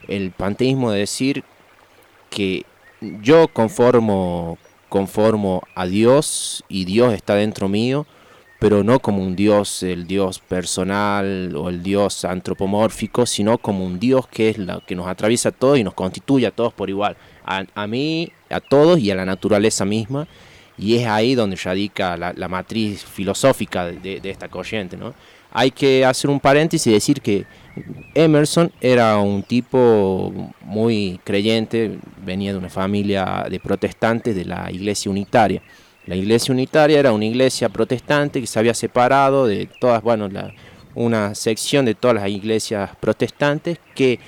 El 0.09 0.33
panteísmo 0.33 0.91
de 0.91 1.01
decir 1.01 1.45
que 2.31 2.65
yo 3.01 3.49
conformo 3.49 4.59
conformo 4.89 5.63
a 5.75 5.87
Dios 5.87 6.65
y 6.69 6.85
Dios 6.85 7.15
está 7.15 7.35
dentro 7.35 7.69
mío, 7.69 8.07
pero 8.59 8.83
no 8.83 9.01
como 9.01 9.23
un 9.23 9.37
Dios, 9.37 9.83
el 9.83 10.07
Dios 10.07 10.39
personal 10.39 11.55
o 11.57 11.69
el 11.69 11.83
Dios 11.83 12.25
antropomórfico, 12.25 13.27
sino 13.27 13.59
como 13.59 13.85
un 13.85 13.99
Dios 13.99 14.27
que 14.29 14.51
es 14.51 14.59
la 14.59 14.81
que 14.87 14.95
nos 14.95 15.07
atraviesa 15.07 15.51
a 15.51 15.53
todos 15.53 15.79
y 15.79 15.85
nos 15.85 15.95
constituye 15.95 16.47
a 16.47 16.51
todos 16.51 16.73
por 16.73 16.89
igual, 16.89 17.17
a, 17.45 17.87
mí, 17.87 18.33
a 18.51 18.61
todos 18.61 18.99
y 18.99 19.11
a 19.11 19.15
la 19.15 19.25
naturaleza 19.25 19.85
misma, 19.85 20.27
y 20.79 20.97
es 20.97 21.07
ahí 21.07 21.35
donde 21.35 21.57
radica 21.57 22.17
la, 22.17 22.49
matriz 22.49 23.05
filosófica 23.05 23.87
de, 23.87 24.21
de, 24.21 24.31
esta 24.31 24.49
corriente. 24.49 24.97
¿no? 24.97 25.15
Hay 25.59 25.71
que 25.71 26.05
hacer 26.05 26.29
un 26.29 26.39
paréntesis 26.39 26.87
y 26.87 26.93
decir 26.93 27.23
que 27.23 27.47
Emerson 28.15 28.71
era 28.79 29.17
un 29.17 29.43
tipo 29.43 30.31
muy 30.61 31.19
creyente, 31.25 31.99
venía 32.23 32.53
de 32.53 32.59
una 32.59 32.69
familia 32.69 33.47
de 33.51 33.59
protestantes 33.59 34.37
de 34.37 34.45
la 34.45 34.71
iglesia 34.71 35.11
unitaria. 35.11 35.63
La 36.05 36.15
iglesia 36.15 36.53
unitaria 36.53 36.99
era 36.99 37.11
una 37.11 37.25
iglesia 37.25 37.71
protestante 37.71 38.39
que 38.39 38.47
se 38.47 38.59
había 38.59 38.75
separado 38.75 39.47
de 39.47 39.67
todas, 39.81 40.03
bueno, 40.03 40.29
una 40.95 41.35
sección 41.35 41.87
de 41.87 41.95
todas 41.95 42.17
las 42.17 42.29
iglesias 42.29 42.91
protestantes 43.01 43.79
que 43.95 44.21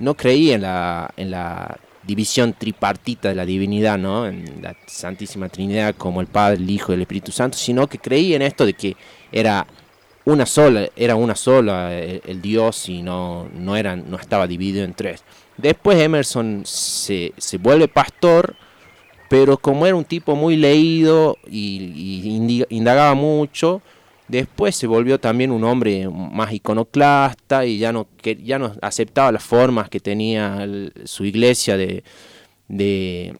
no 0.00 0.14
creía 0.14 0.56
en 0.56 0.62
la, 0.62 1.14
en 1.16 1.30
la 1.30 1.78
división 2.02 2.54
tripartita 2.54 3.28
de 3.28 3.36
la 3.36 3.46
divinidad, 3.46 3.98
¿no? 3.98 4.26
en 4.26 4.60
la 4.60 4.74
Santísima 4.86 5.48
Trinidad 5.48 5.94
como 5.96 6.20
el 6.20 6.26
Padre, 6.26 6.56
el 6.56 6.68
Hijo 6.68 6.90
y 6.90 6.96
el 6.96 7.02
Espíritu 7.02 7.30
Santo, 7.30 7.56
sino 7.56 7.86
que 7.86 7.98
creía 7.98 8.34
en 8.34 8.42
esto 8.42 8.66
de 8.66 8.72
que 8.72 8.96
era 9.30 9.64
una 10.24 10.46
sola, 10.46 10.88
era 10.96 11.16
una 11.16 11.34
sola 11.34 11.92
el, 11.94 12.40
Dios 12.40 12.88
y 12.88 13.02
no, 13.02 13.48
no, 13.54 13.74
no 13.96 14.16
estaba 14.16 14.46
dividido 14.46 14.84
en 14.84 14.94
tres. 14.94 15.24
Después 15.56 16.00
Emerson 16.00 16.62
se, 16.64 17.32
se, 17.36 17.58
vuelve 17.58 17.88
pastor, 17.88 18.56
pero 19.28 19.58
como 19.58 19.86
era 19.86 19.96
un 19.96 20.04
tipo 20.04 20.34
muy 20.36 20.56
leído 20.56 21.36
y, 21.48 22.64
indagaba 22.70 23.14
mucho, 23.14 23.82
después 24.28 24.76
se 24.76 24.86
volvió 24.86 25.18
también 25.18 25.50
un 25.50 25.64
hombre 25.64 26.08
más 26.08 26.52
iconoclasta 26.52 27.66
y 27.66 27.78
ya 27.78 27.92
no, 27.92 28.06
que, 28.16 28.36
ya 28.36 28.58
no 28.58 28.74
aceptaba 28.80 29.32
las 29.32 29.42
formas 29.42 29.88
que 29.88 30.00
tenía 30.00 30.66
su 31.04 31.24
iglesia 31.24 31.76
de, 31.76 32.04
de 32.68 33.36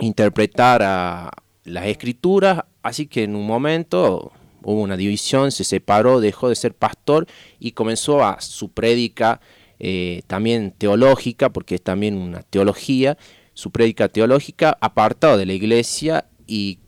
interpretar 0.00 0.82
a 0.82 1.30
las 1.64 1.86
escrituras, 1.86 2.64
así 2.82 3.06
que 3.06 3.24
en 3.24 3.36
un 3.36 3.46
momento 3.46 4.32
hubo 4.62 4.82
una 4.82 4.96
división, 4.96 5.52
se 5.52 5.64
separó, 5.64 6.20
dejó 6.20 6.48
de 6.48 6.54
ser 6.54 6.74
pastor 6.74 7.26
y 7.58 7.72
comenzó 7.72 8.24
a 8.24 8.40
su 8.40 8.70
prédica 8.70 9.40
eh, 9.78 10.22
también 10.26 10.74
teológica, 10.76 11.50
porque 11.50 11.76
es 11.76 11.82
también 11.82 12.16
una 12.16 12.42
teología, 12.42 13.16
su 13.54 13.70
prédica 13.70 14.08
teológica 14.08 14.76
apartado 14.80 15.36
de 15.36 15.46
la 15.46 15.52
iglesia 15.52 16.26
y 16.46 16.78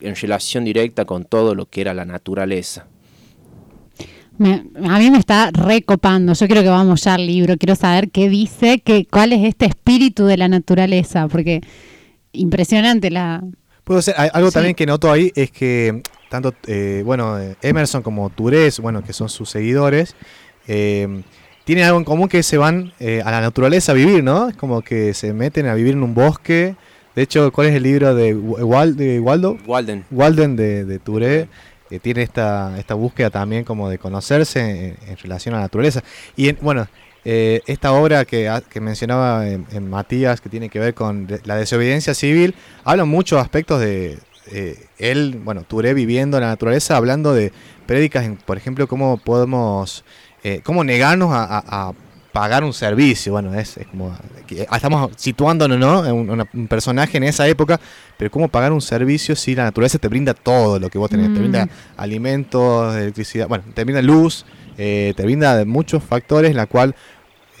en 0.00 0.14
relación 0.14 0.64
directa 0.64 1.04
con 1.04 1.24
todo 1.24 1.54
lo 1.54 1.66
que 1.66 1.80
era 1.80 1.94
la 1.94 2.04
naturaleza. 2.04 2.86
a 4.38 4.98
mí 4.98 5.10
me 5.10 5.18
está 5.18 5.50
recopando. 5.50 6.34
Yo 6.34 6.46
quiero 6.46 6.62
que 6.62 6.68
vamos 6.68 7.04
ya 7.04 7.14
al 7.14 7.26
libro. 7.26 7.56
Quiero 7.56 7.74
saber 7.74 8.10
qué 8.10 8.28
dice, 8.28 8.80
que, 8.80 9.06
cuál 9.06 9.32
es 9.32 9.44
este 9.44 9.66
espíritu 9.66 10.26
de 10.26 10.36
la 10.36 10.48
naturaleza, 10.48 11.28
porque 11.28 11.62
impresionante 12.32 13.10
la. 13.10 13.42
Puedo 13.84 14.02
ser 14.02 14.14
algo 14.16 14.50
también 14.50 14.74
que 14.74 14.84
noto 14.84 15.10
ahí 15.10 15.32
es 15.36 15.50
que 15.50 16.02
tanto 16.40 16.54
eh, 16.66 17.02
bueno 17.04 17.38
eh, 17.38 17.56
Emerson 17.62 18.02
como 18.02 18.30
Tourés, 18.30 18.80
bueno, 18.80 19.02
que 19.02 19.12
son 19.12 19.28
sus 19.28 19.48
seguidores, 19.48 20.14
eh, 20.66 21.22
tienen 21.64 21.84
algo 21.84 21.98
en 21.98 22.04
común 22.04 22.28
que 22.28 22.42
se 22.42 22.58
van 22.58 22.92
a 23.00 23.30
la 23.30 23.40
naturaleza 23.40 23.90
a 23.90 23.94
vivir, 23.94 24.22
¿no? 24.22 24.48
Es 24.48 24.56
como 24.56 24.82
que 24.82 25.14
se 25.14 25.32
meten 25.32 25.66
a 25.66 25.74
vivir 25.74 25.94
en 25.94 26.02
un 26.04 26.14
bosque. 26.14 26.76
De 27.16 27.22
hecho, 27.22 27.50
¿cuál 27.50 27.68
es 27.68 27.74
el 27.74 27.82
libro 27.82 28.14
de, 28.14 28.34
de 28.34 29.20
Waldo? 29.20 29.58
Walden. 29.66 30.04
Walden 30.12 30.54
de, 30.54 30.84
de 30.84 30.98
Touré. 31.00 31.48
Que 31.88 31.98
tiene 31.98 32.22
esta, 32.22 32.78
esta 32.78 32.94
búsqueda 32.94 33.30
también 33.30 33.64
como 33.64 33.88
de 33.88 33.98
conocerse 33.98 34.96
en, 35.08 35.16
relación 35.16 35.54
a 35.54 35.58
la 35.58 35.64
naturaleza. 35.64 36.04
Y 36.36 36.52
bueno, 36.52 36.86
esta 37.24 37.92
obra 37.92 38.24
que, 38.24 38.48
que 38.70 38.80
mencionaba 38.80 39.48
en, 39.48 39.90
Matías, 39.90 40.40
que 40.40 40.48
tiene 40.48 40.68
que 40.68 40.78
ver 40.78 40.94
con 40.94 41.26
la 41.44 41.56
desobediencia 41.56 42.14
civil, 42.14 42.54
habla 42.84 43.04
muchos 43.04 43.40
aspectos 43.40 43.80
de, 43.80 44.18
eh, 44.52 44.86
él, 44.98 45.40
bueno, 45.42 45.62
Touré 45.62 45.94
viviendo 45.94 46.36
en 46.36 46.42
la 46.42 46.48
naturaleza, 46.48 46.96
hablando 46.96 47.34
de 47.34 47.52
prédicas, 47.86 48.28
por 48.44 48.56
ejemplo, 48.56 48.86
cómo 48.86 49.16
podemos, 49.18 50.04
eh, 50.44 50.60
cómo 50.62 50.84
negarnos 50.84 51.30
a, 51.32 51.92
pagar 52.32 52.64
un 52.64 52.74
servicio. 52.74 53.32
Bueno, 53.32 53.54
es, 53.54 53.78
como, 53.90 54.14
estamos 54.46 55.10
situándonos, 55.16 55.78
¿no? 55.78 56.04
En 56.04 56.46
un, 56.52 56.68
personaje 56.68 57.16
en 57.16 57.24
esa 57.24 57.48
época, 57.48 57.80
pero 58.18 58.30
cómo 58.30 58.48
pagar 58.48 58.72
un 58.72 58.82
servicio 58.82 59.34
si 59.34 59.54
la 59.54 59.64
naturaleza 59.64 59.98
te 59.98 60.08
brinda 60.08 60.34
todo 60.34 60.78
lo 60.78 60.90
que 60.90 60.98
vos 60.98 61.08
tenés, 61.08 61.32
te 61.32 61.38
brinda 61.38 61.64
mm. 61.64 61.70
alimentos, 61.96 62.94
electricidad, 62.94 63.48
bueno, 63.48 63.64
te 63.72 63.84
brinda 63.84 64.02
luz, 64.02 64.44
eh, 64.76 65.14
te 65.16 65.22
brinda 65.22 65.64
muchos 65.64 66.02
factores, 66.02 66.54
la 66.54 66.66
cual 66.66 66.94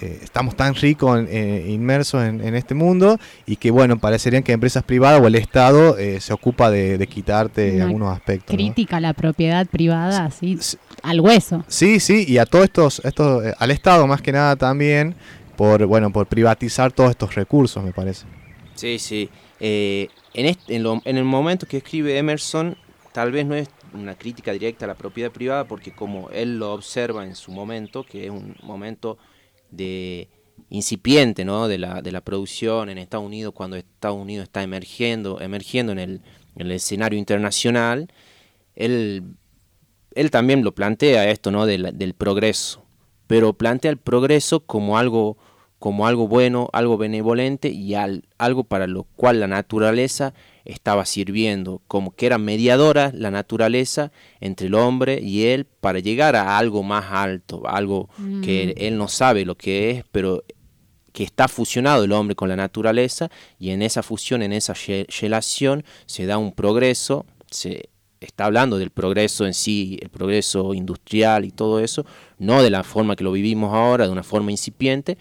eh, 0.02 0.20
estamos 0.22 0.54
tan 0.54 0.74
ricos, 0.74 1.24
eh, 1.28 1.66
inmersos 1.68 2.22
en, 2.22 2.54
este 2.54 2.74
mundo 2.74 3.18
y 3.46 3.56
que, 3.56 3.70
bueno, 3.70 3.98
parecerían 3.98 4.42
que 4.42 4.52
empresas 4.52 4.82
privadas 4.82 5.22
o 5.22 5.26
el 5.26 5.34
Estado 5.36 5.96
eh, 5.96 6.20
se 6.20 6.34
ocupa 6.34 6.70
de, 6.70 7.06
quitarte 7.06 7.80
algunos 7.80 8.14
aspectos. 8.14 8.54
Crítica 8.54 8.98
a 8.98 9.00
la 9.00 9.14
propiedad 9.14 9.66
privada, 9.66 10.26
así, 10.26 10.58
al 11.02 11.20
hueso. 11.20 11.64
Sí, 11.68 11.98
sí, 12.00 12.26
y 12.28 12.36
a 12.36 12.44
todos 12.44 12.66
estos, 12.66 13.02
estos 13.04 13.42
al 13.58 13.70
Estado 13.70 14.06
más 14.06 14.20
que 14.20 14.32
nada 14.32 14.56
también, 14.56 15.14
por, 15.56 15.86
bueno, 15.86 16.12
por 16.12 16.26
privatizar 16.26 16.92
todos 16.92 17.10
estos 17.10 17.34
recursos, 17.34 17.82
me 17.82 17.92
parece. 17.92 18.26
Sí, 18.74 18.98
sí. 18.98 19.30
en, 19.60 20.10
este, 20.34 20.76
en 20.76 21.16
el 21.16 21.24
momento 21.24 21.66
que 21.66 21.78
escribe 21.78 22.18
Emerson, 22.18 22.76
tal 23.12 23.32
vez 23.32 23.46
no 23.46 23.54
es 23.54 23.70
una 23.94 24.14
crítica 24.14 24.52
directa 24.52 24.84
a 24.84 24.88
la 24.88 24.94
propiedad 24.94 25.30
privada, 25.30 25.64
porque 25.64 25.92
como 25.92 26.28
él 26.30 26.58
lo 26.58 26.74
observa 26.74 27.24
en 27.24 27.34
su 27.34 27.50
momento, 27.50 28.04
que 28.04 28.26
es 28.26 28.30
un 28.30 28.54
momento 28.62 29.16
de 29.70 30.28
incipiente 30.70 31.44
¿no? 31.44 31.68
de, 31.68 31.78
la, 31.78 32.02
de 32.02 32.12
la 32.12 32.20
producción 32.20 32.88
en 32.88 32.98
Estados 32.98 33.26
Unidos 33.26 33.54
cuando 33.54 33.76
Estados 33.76 34.18
Unidos 34.18 34.44
está 34.44 34.62
emergiendo, 34.62 35.40
emergiendo 35.40 35.92
en, 35.92 35.98
el, 35.98 36.20
en 36.56 36.66
el 36.66 36.72
escenario 36.72 37.18
internacional, 37.18 38.08
él, 38.74 39.22
él 40.14 40.30
también 40.30 40.64
lo 40.64 40.74
plantea 40.74 41.30
esto 41.30 41.50
¿no? 41.50 41.66
del, 41.66 41.96
del 41.96 42.14
progreso, 42.14 42.84
pero 43.26 43.52
plantea 43.52 43.90
el 43.90 43.98
progreso 43.98 44.60
como 44.60 44.98
algo, 44.98 45.36
como 45.78 46.06
algo 46.06 46.26
bueno, 46.26 46.68
algo 46.72 46.96
benevolente 46.96 47.68
y 47.68 47.94
algo 47.94 48.64
para 48.64 48.86
lo 48.86 49.04
cual 49.04 49.40
la 49.40 49.46
naturaleza 49.46 50.32
estaba 50.64 51.04
sirviendo, 51.04 51.82
como 51.86 52.10
que 52.10 52.26
era 52.26 52.38
mediadora 52.38 53.12
la 53.14 53.30
naturaleza 53.30 54.10
entre 54.40 54.66
el 54.66 54.74
hombre 54.74 55.20
y 55.22 55.44
él 55.44 55.64
para 55.64 56.00
llegar 56.00 56.34
a 56.34 56.58
algo 56.58 56.82
más 56.82 57.06
alto, 57.10 57.62
algo 57.66 58.08
que 58.42 58.74
mm. 58.76 58.82
él 58.82 58.98
no 58.98 59.08
sabe 59.08 59.44
lo 59.44 59.54
que 59.54 59.90
es, 59.90 60.04
pero 60.10 60.42
que 61.12 61.24
está 61.24 61.48
fusionado 61.48 62.04
el 62.04 62.12
hombre 62.12 62.34
con 62.34 62.48
la 62.48 62.56
naturaleza 62.56 63.30
y 63.58 63.70
en 63.70 63.82
esa 63.82 64.02
fusión, 64.02 64.42
en 64.42 64.52
esa 64.52 64.74
relación 65.20 65.84
se 66.06 66.26
da 66.26 66.36
un 66.36 66.52
progreso, 66.52 67.24
se 67.50 67.88
está 68.20 68.46
hablando 68.46 68.76
del 68.78 68.90
progreso 68.90 69.46
en 69.46 69.54
sí, 69.54 69.98
el 70.02 70.08
progreso 70.08 70.74
industrial 70.74 71.44
y 71.44 71.50
todo 71.50 71.80
eso, 71.80 72.04
no 72.38 72.62
de 72.62 72.70
la 72.70 72.82
forma 72.82 73.16
que 73.16 73.24
lo 73.24 73.32
vivimos 73.32 73.72
ahora, 73.72 74.06
de 74.06 74.12
una 74.12 74.22
forma 74.22 74.50
incipiente, 74.50 75.16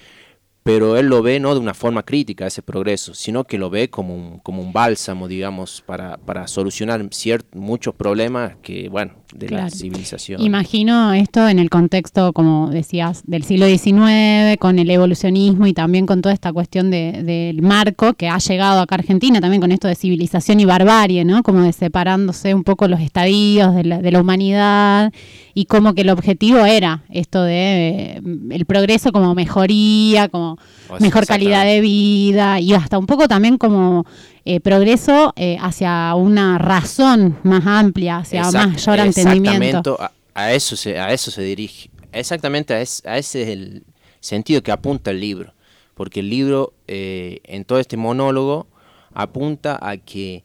pero 0.65 0.98
él 0.98 1.05
lo 1.05 1.22
ve 1.22 1.39
no 1.39 1.53
de 1.53 1.60
una 1.60 1.75
forma 1.75 2.01
crítica 2.01 2.48
ese 2.48 2.63
progreso, 2.63 3.13
sino 3.13 3.43
que 3.43 3.60
lo 3.60 3.69
ve 3.69 3.91
como 3.91 4.15
un, 4.15 4.39
como 4.39 4.63
un 4.63 4.74
bálsamo, 4.74 5.27
digamos, 5.27 5.84
para, 5.86 6.17
para 6.17 6.48
solucionar 6.48 7.07
muchos 7.53 7.93
problemas 7.93 8.53
que, 8.63 8.89
bueno, 8.89 9.13
de 9.36 9.50
la 9.50 9.69
civilización. 9.69 10.41
Imagino 10.41 11.13
esto 11.13 11.48
en 11.48 11.60
el 11.60 11.69
contexto, 11.69 12.34
como 12.34 12.72
decías, 12.72 13.22
del 13.27 13.43
siglo 13.43 13.67
XIX, 13.67 14.57
con 14.57 14.79
el 14.79 14.89
evolucionismo 14.89 15.67
y 15.67 15.74
también 15.74 16.07
con 16.07 16.24
toda 16.24 16.34
esta 16.34 16.51
cuestión 16.51 16.89
del 16.89 17.62
marco 17.62 18.13
que 18.15 18.27
ha 18.27 18.39
llegado 18.39 18.81
acá 18.81 18.95
a 18.95 18.98
Argentina, 18.98 19.39
también 19.39 19.62
con 19.62 19.72
esto 19.72 19.88
de 19.88 19.93
civilización 19.93 20.60
y 20.60 20.65
barbarie, 20.65 21.25
¿no? 21.25 21.43
Como 21.43 21.62
de 21.62 21.74
separándose 21.74 22.55
un 22.55 22.63
poco 22.63 22.88
los 22.88 23.01
estadios 23.01 23.75
de 23.75 23.84
la, 23.84 24.01
de 24.01 24.12
la 24.12 24.19
humanidad 24.19 25.13
y 25.53 25.65
como 25.65 25.93
que 25.93 26.01
el 26.01 26.10
objetivo 26.10 26.65
era 26.65 27.03
esto 27.10 27.43
de 27.43 28.15
eh, 28.17 28.22
el 28.50 28.65
progreso 28.65 29.12
como 29.12 29.36
mejoría, 29.36 30.27
como 30.27 30.54
mejor 31.00 31.25
calidad 31.25 31.65
de 31.65 31.81
vida 31.81 32.59
y 32.59 32.74
hasta 32.74 32.97
un 32.97 33.05
poco 33.05 33.27
también 33.27 33.57
como 33.57 34.05
eh, 34.45 34.59
progreso 34.59 35.33
eh, 35.35 35.57
hacia 35.59 36.13
una 36.15 36.57
razón 36.57 37.38
más 37.43 37.65
amplia, 37.65 38.17
hacia 38.17 38.50
mayor 38.51 39.00
entendimiento. 39.00 39.97
A, 40.00 40.12
a, 40.33 40.53
eso 40.53 40.75
se, 40.75 41.00
a 41.00 41.12
eso 41.12 41.31
se 41.31 41.41
dirige. 41.41 41.89
Exactamente 42.12 42.74
a, 42.74 42.81
ese 42.81 43.07
es 43.17 43.33
el 43.33 43.83
sentido 44.19 44.63
que 44.63 44.71
apunta 44.71 45.12
el 45.12 45.19
libro. 45.19 45.53
Porque 45.93 46.19
el 46.19 46.29
libro, 46.29 46.74
en 46.88 47.63
todo 47.63 47.79
este 47.79 47.95
monólogo, 47.95 48.67
apunta 49.13 49.79
a 49.81 49.95
que 49.95 50.43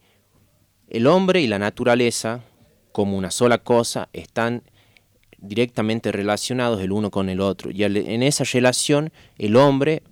el 0.88 1.07
hombre 1.07 1.40
y 1.40 1.47
la 1.47 1.59
naturaleza, 1.59 2.40
como 2.93 3.19
una 3.19 3.31
sola 3.31 3.59
cosa, 3.59 4.09
están 4.12 4.62
directamente 5.40 6.12
relacionados 6.12 6.80
el 6.80 6.92
uno 6.92 7.11
con 7.11 7.28
el 7.28 7.40
otro. 7.40 7.70
Y 7.70 7.85
en 7.85 8.23
esa 8.23 8.44
relación, 8.44 9.12
el 9.38 9.56
hombre, 9.56 10.02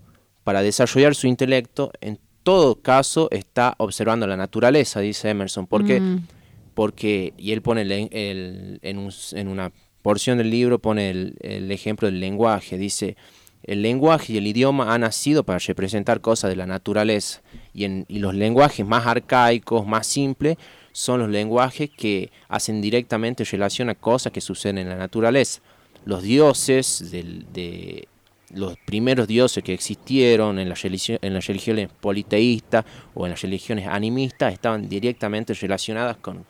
para 0.44 0.62
desarrollar 0.62 1.14
su 1.14 1.26
intelecto, 1.26 1.92
en 2.00 2.18
todo 2.42 2.80
caso 2.80 3.28
está 3.30 3.74
observando 3.76 4.26
la 4.26 4.36
naturaleza, 4.36 5.00
dice 5.00 5.28
Emerson. 5.28 5.66
¿Por 5.66 5.84
qué? 5.84 6.00
Mm. 6.00 6.26
Porque, 6.72 7.34
y 7.36 7.52
él 7.52 7.60
pone 7.60 7.82
el, 7.82 8.78
en, 8.82 9.48
una 9.48 9.72
porción 10.00 10.38
del 10.38 10.50
libro, 10.50 10.78
pone 10.78 11.10
el, 11.10 11.70
ejemplo 11.70 12.08
del 12.08 12.20
lenguaje. 12.20 12.78
Dice, 12.78 13.16
el 13.64 13.82
lenguaje 13.82 14.32
y 14.32 14.36
el 14.38 14.46
idioma 14.46 14.94
han 14.94 15.02
nacido 15.02 15.44
para 15.44 15.58
representar 15.58 16.22
cosas 16.22 16.48
de 16.48 16.56
la 16.56 16.66
naturaleza. 16.66 17.42
Y, 17.74 17.84
en, 17.84 18.06
y 18.08 18.20
los 18.20 18.34
lenguajes 18.34 18.86
más 18.86 19.06
arcaicos, 19.06 19.86
más 19.86 20.06
simples, 20.06 20.56
son 20.98 21.20
los 21.20 21.28
lenguajes 21.28 21.90
que 21.90 22.32
hacen 22.48 22.80
directamente 22.80 23.44
relación 23.44 23.88
a 23.88 23.94
cosas 23.94 24.32
que 24.32 24.40
suceden 24.40 24.78
en 24.78 24.88
la 24.88 24.96
naturaleza. 24.96 25.60
Los 26.04 26.24
dioses 26.24 27.12
de 27.12 28.08
los 28.52 28.76
primeros 28.78 29.28
dioses 29.28 29.62
que 29.62 29.74
existieron 29.74 30.58
en 30.58 30.68
las, 30.68 30.84
en 30.84 31.40
religiones 31.40 31.88
politeístas 32.00 32.84
o 33.14 33.26
en 33.26 33.30
las 33.30 33.42
religiones 33.42 33.86
animistas 33.86 34.52
estaban 34.52 34.88
directamente 34.88 35.54
relacionadas 35.54 36.16
con, 36.16 36.44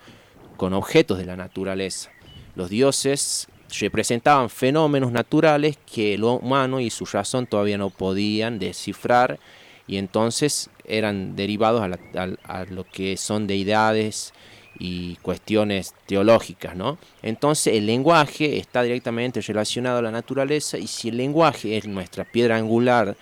con 0.56 0.72
objetos 0.72 1.18
de 1.18 1.26
la 1.26 1.36
naturaleza. 1.36 2.10
Los 2.54 2.70
dioses 2.70 3.48
representaban 3.80 4.48
fenómenos 4.48 5.12
naturales 5.12 5.76
que 5.84 6.14
el 6.14 6.24
humano 6.24 6.80
y 6.80 6.88
su 6.88 7.04
razón 7.04 7.46
todavía 7.46 7.76
no 7.76 7.90
podían 7.90 8.58
descifrar 8.58 9.38
y 9.86 9.98
entonces 9.98 10.70
eran 10.88 11.36
derivados 11.36 11.82
a, 11.82 12.64
lo 12.70 12.84
que 12.84 13.16
son 13.16 13.46
deidades 13.46 14.32
y 14.78 15.16
cuestiones 15.16 15.94
teológicas, 16.06 16.76
¿no? 16.76 16.98
Entonces 17.22 17.74
el 17.74 17.86
lenguaje 17.86 18.58
está 18.58 18.82
directamente 18.82 19.40
relacionado 19.40 19.98
a 19.98 20.02
la 20.02 20.10
naturaleza 20.10 20.78
y 20.78 20.86
si 20.86 21.08
el 21.08 21.16
lenguaje 21.16 21.76
es 21.76 21.86
nuestra 21.86 22.24
piedra 22.24 22.56
angular 22.56 23.16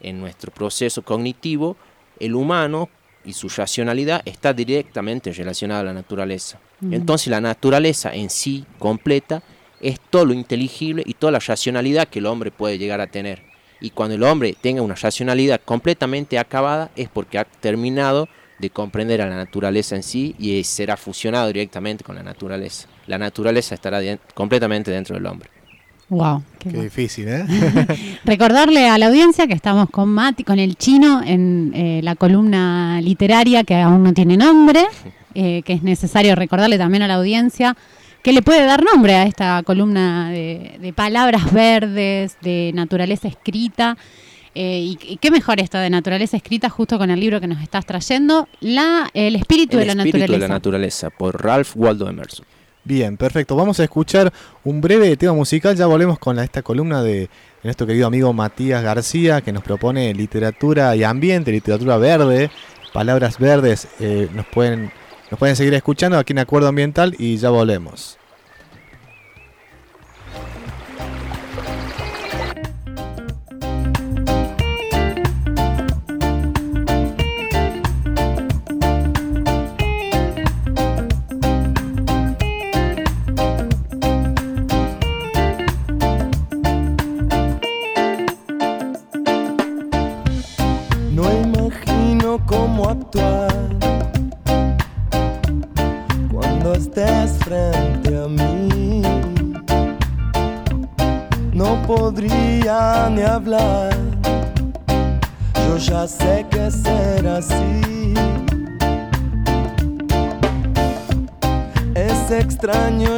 en 0.00 0.20
nuestro 0.20 0.52
proceso 0.52 1.02
cognitivo, 1.02 1.76
el 2.18 2.34
humano 2.34 2.88
y 3.24 3.32
su 3.32 3.48
racionalidad 3.48 4.22
está 4.24 4.52
directamente 4.52 5.32
relacionado 5.32 5.80
a 5.80 5.84
la 5.84 5.94
naturaleza. 5.94 6.58
Entonces 6.90 7.28
la 7.28 7.40
naturaleza 7.40 8.14
en 8.14 8.28
sí 8.28 8.64
completa 8.78 9.42
es 9.80 10.00
todo 10.10 10.26
lo 10.26 10.34
inteligible 10.34 11.02
y 11.04 11.14
toda 11.14 11.32
la 11.32 11.38
racionalidad 11.38 12.08
que 12.08 12.18
el 12.18 12.26
hombre 12.26 12.50
puede 12.50 12.78
llegar 12.78 13.00
a 13.00 13.06
tener. 13.06 13.42
Y 13.80 13.90
cuando 13.90 14.14
el 14.14 14.22
hombre 14.22 14.54
tenga 14.60 14.82
una 14.82 14.94
racionalidad 14.94 15.60
completamente 15.64 16.38
acabada 16.38 16.90
es 16.96 17.08
porque 17.08 17.38
ha 17.38 17.44
terminado 17.44 18.28
de 18.58 18.70
comprender 18.70 19.20
a 19.20 19.26
la 19.26 19.36
naturaleza 19.36 19.96
en 19.96 20.02
sí 20.02 20.34
y 20.38 20.62
será 20.64 20.96
fusionado 20.96 21.48
directamente 21.48 22.04
con 22.04 22.14
la 22.14 22.22
naturaleza. 22.22 22.88
La 23.06 23.18
naturaleza 23.18 23.74
estará 23.74 24.00
completamente 24.34 24.90
dentro 24.90 25.16
del 25.16 25.26
hombre. 25.26 25.50
Wow, 26.08 26.42
qué, 26.58 26.68
difícil, 26.68 27.26
¿eh? 27.28 27.44
Recordarle 28.24 28.88
a 28.88 28.98
la 28.98 29.06
audiencia 29.06 29.46
que 29.46 29.54
estamos 29.54 29.88
con 29.90 30.10
Mati, 30.10 30.44
con 30.44 30.58
el 30.58 30.76
chino 30.76 31.22
en 31.24 31.72
eh, 31.74 32.00
la 32.02 32.14
columna 32.14 33.00
literaria 33.00 33.64
que 33.64 33.76
aún 33.76 34.02
no 34.02 34.12
tiene 34.12 34.36
nombre, 34.36 34.84
eh, 35.34 35.62
que 35.62 35.72
es 35.72 35.82
necesario 35.82 36.34
recordarle 36.34 36.76
también 36.76 37.02
a 37.02 37.08
la 37.08 37.14
audiencia 37.14 37.74
que 38.24 38.32
le 38.32 38.42
puede 38.42 38.64
dar 38.64 38.82
nombre 38.82 39.14
a 39.14 39.22
esta 39.22 39.62
columna 39.62 40.30
de 40.32 40.92
palabras 40.96 41.52
verdes, 41.52 42.36
de 42.40 42.72
naturaleza 42.74 43.28
escrita. 43.28 43.96
Eh, 44.54 44.96
y, 45.00 45.16
qué 45.16 45.30
mejor 45.30 45.60
esto 45.60 45.78
de 45.78 45.90
naturaleza 45.90 46.36
escrita 46.36 46.70
justo 46.70 46.96
con 46.96 47.10
el 47.10 47.18
libro 47.18 47.40
que 47.40 47.48
nos 47.48 47.60
estás 47.60 47.86
trayendo, 47.86 48.48
la, 48.60 49.10
El 49.12 49.34
espíritu, 49.34 49.76
de, 49.76 49.86
la 49.86 49.92
espíritu 49.92 50.18
naturaleza. 50.18 50.44
de 50.44 50.48
la 50.48 50.54
naturaleza, 50.54 51.10
por 51.10 51.42
Ralph 51.42 51.72
Waldo 51.74 52.08
Emerson. 52.08 52.46
Bien, 52.84 53.16
perfecto. 53.16 53.56
Vamos 53.56 53.80
a 53.80 53.84
escuchar 53.84 54.32
un 54.62 54.80
breve 54.80 55.16
tema 55.16 55.32
musical. 55.32 55.74
Ya 55.74 55.86
volvemos 55.86 56.18
con 56.18 56.38
esta 56.38 56.62
columna 56.62 57.02
de, 57.02 57.28
nuestro 57.62 57.86
querido 57.86 58.06
amigo 58.06 58.32
Matías 58.32 58.82
García, 58.82 59.40
que 59.40 59.52
nos 59.52 59.64
propone 59.64 60.14
literatura 60.14 60.94
y 60.94 61.02
ambiente, 61.02 61.50
literatura 61.50 61.96
verde, 61.96 62.50
palabras 62.92 63.38
verdes. 63.38 63.88
Eh, 64.00 64.28
nos, 64.34 64.46
pueden, 64.46 64.92
nos 65.34 65.40
pueden 65.40 65.56
seguir 65.56 65.74
escuchando 65.74 66.16
aquí 66.16 66.32
en 66.32 66.38
Acuerdo 66.38 66.68
Ambiental 66.68 67.16
y 67.18 67.38
ya 67.38 67.50
volvemos. 67.50 68.18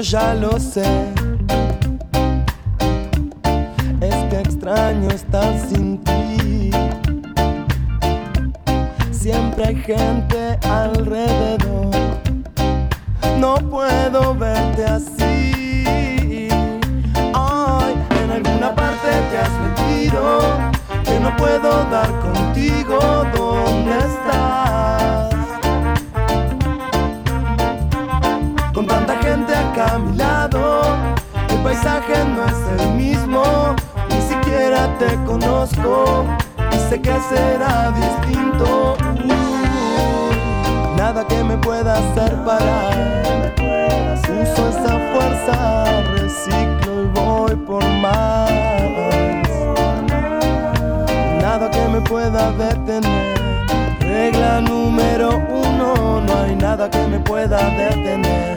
Ya 0.03 0.35
lo 0.35 0.59
sé. 0.59 0.85
Es 4.01 4.15
que 4.31 4.41
extraño 4.41 5.09
estar 5.11 5.59
sin 5.69 5.99
ti. 6.05 6.71
Siempre 9.11 9.67
hay 9.67 9.77
gente 9.77 10.59
alrededor. 10.69 11.91
No 13.41 13.57
puedo 13.57 14.35
verte 14.35 14.85
así. 14.85 15.65
Alguna 18.66 18.74
parte 18.74 19.09
te 19.31 19.38
has 19.38 19.50
metido. 19.61 20.40
Que 21.05 21.20
no 21.20 21.37
puedo 21.37 21.85
dar 21.90 22.11
contigo. 22.20 22.98
¿Dónde 23.35 23.98
estás? 23.98 24.57
a 29.79 29.98
mi 29.98 30.16
lado. 30.16 30.81
El 31.50 31.59
paisaje 31.62 32.24
no 32.35 32.44
es 32.46 32.81
el 32.81 32.94
mismo, 32.94 33.42
ni 34.09 34.20
siquiera 34.22 34.88
te 34.98 35.16
conozco 35.24 36.24
y 36.72 36.88
sé 36.88 37.00
que 37.00 37.14
será 37.29 37.92
distinto. 37.92 38.96
Uh, 39.24 40.96
nada 40.96 41.26
que 41.26 41.44
me 41.44 41.59
pueda 41.59 41.98
hacer 41.98 42.35
parar. 42.44 43.65
Uso 44.43 44.69
esa 44.69 44.99
fuerza, 45.13 46.03
reciclo 46.17 47.03
y 47.03 47.07
voy 47.19 47.57
por 47.57 47.85
más. 48.01 48.51
Nada 51.41 51.71
que 51.71 51.89
me 51.89 52.01
pueda 52.01 52.53
detener. 52.53 53.37
Regla 54.01 54.61
número 54.61 55.43
uno, 55.49 56.21
no 56.21 56.43
hay 56.43 56.55
nada 56.57 56.91
que 56.91 57.07
me 57.07 57.19
pueda 57.21 57.59
detener. 57.71 58.56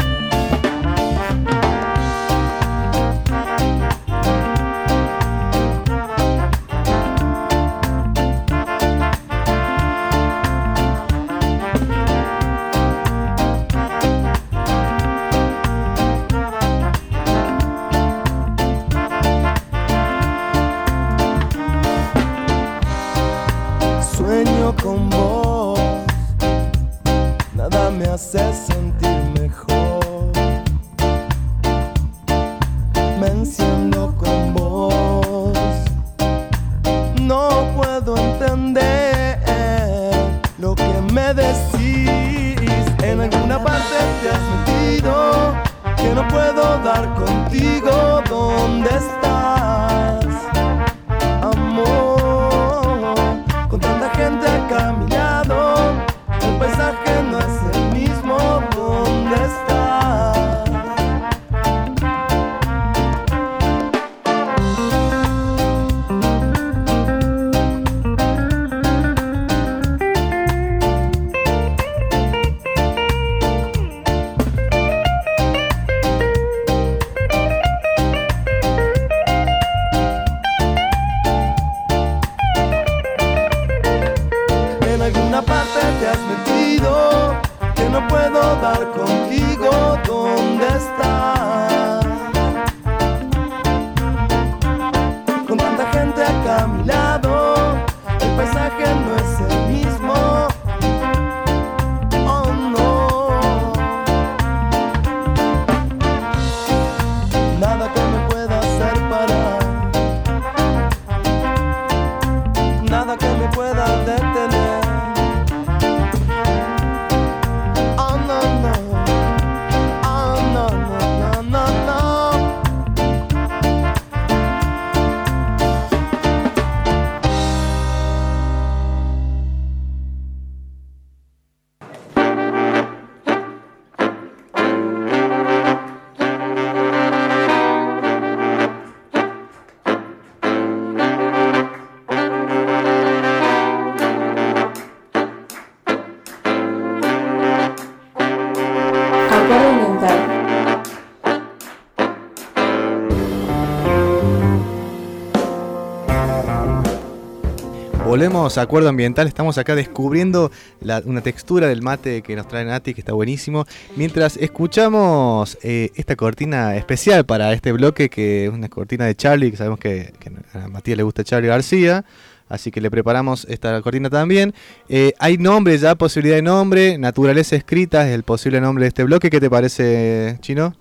Volvemos 158.20 158.58
a 158.58 158.64
Acuerdo 158.64 158.90
Ambiental, 158.90 159.28
estamos 159.28 159.58
acá 159.58 159.76
descubriendo 159.76 160.52
la- 160.82 161.02
una 161.06 161.22
textura 161.22 161.70
del 161.70 161.82
mate 161.82 162.22
que 162.22 162.36
nos 162.36 162.50
trae 162.50 162.66
Nati, 162.66 162.94
que 162.94 163.00
está 163.00 163.14
buenísimo. 163.14 163.64
Mientras 163.96 164.36
escuchamos 164.36 165.58
eh, 165.64 165.92
esta 165.96 166.18
cortina 166.18 166.76
especial 166.76 167.26
para 167.26 167.54
este 167.54 167.72
bloque, 167.72 168.10
que 168.10 168.48
es 168.48 168.52
una 168.52 168.68
cortina 168.68 169.06
de 169.06 169.16
Charlie, 169.16 169.52
que 169.52 169.56
sabemos 169.56 169.80
que, 169.80 170.12
que 170.20 170.32
a 170.54 170.68
Matías 170.68 170.98
le 170.98 171.04
gusta 171.04 171.24
Charlie 171.24 171.48
García, 171.48 172.04
así 172.50 172.72
que 172.72 172.82
le 172.82 172.92
preparamos 172.92 173.46
esta 173.50 173.82
cortina 173.82 174.10
también. 174.10 174.54
Eh, 174.90 175.14
hay 175.18 175.38
nombre 175.38 175.78
ya, 175.78 175.96
posibilidad 175.96 176.36
de 176.36 176.42
nombre, 176.42 176.98
naturaleza 176.98 177.56
escrita 177.56 178.06
es 178.06 178.14
el 178.14 178.24
posible 178.24 178.60
nombre 178.60 178.84
de 178.84 178.90
este 178.90 179.06
bloque. 179.06 179.30
¿Qué 179.30 179.40
te 179.40 179.50
parece, 179.50 180.40
Chino? 180.42 180.76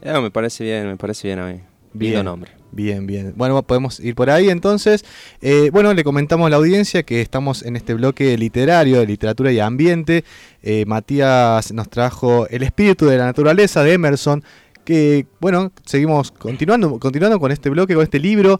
Eh, 0.00 0.16
me 0.20 0.30
parece 0.30 0.62
bien, 0.62 0.86
me 0.86 0.96
parece 0.96 1.26
bien 1.26 1.40
a 1.40 1.46
mí. 1.48 1.60
Bien. 1.92 2.12
Lindo 2.12 2.22
nombre. 2.30 2.52
Bien, 2.74 3.06
bien. 3.06 3.34
Bueno, 3.36 3.62
podemos 3.62 4.00
ir 4.00 4.16
por 4.16 4.30
ahí 4.30 4.50
entonces. 4.50 5.04
Eh, 5.40 5.70
bueno, 5.72 5.94
le 5.94 6.02
comentamos 6.02 6.48
a 6.48 6.50
la 6.50 6.56
audiencia 6.56 7.04
que 7.04 7.20
estamos 7.20 7.62
en 7.62 7.76
este 7.76 7.94
bloque 7.94 8.36
literario 8.36 8.98
de 8.98 9.06
literatura 9.06 9.52
y 9.52 9.60
ambiente. 9.60 10.24
Eh, 10.60 10.84
Matías 10.84 11.72
nos 11.72 11.88
trajo 11.88 12.48
El 12.48 12.64
espíritu 12.64 13.06
de 13.06 13.16
la 13.16 13.26
naturaleza 13.26 13.84
de 13.84 13.92
Emerson, 13.92 14.42
que 14.84 15.26
bueno, 15.38 15.70
seguimos 15.84 16.32
continuando, 16.32 16.98
continuando 16.98 17.38
con 17.38 17.52
este 17.52 17.70
bloque, 17.70 17.94
con 17.94 18.02
este 18.02 18.18
libro. 18.18 18.58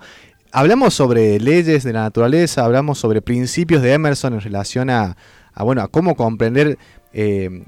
Hablamos 0.53 0.95
sobre 0.95 1.41
leyes 1.41 1.83
de 1.83 1.93
la 1.93 2.03
naturaleza, 2.03 2.65
hablamos 2.65 2.99
sobre 2.99 3.21
principios 3.21 3.83
de 3.83 3.95
Emerson 3.95 4.35
en 4.35 4.41
relación 4.43 4.91
a, 4.91 5.17
bueno, 5.57 5.83
a 5.83 5.89
cómo 5.89 6.15
comprender 6.15 6.79
eh, 7.13 7.65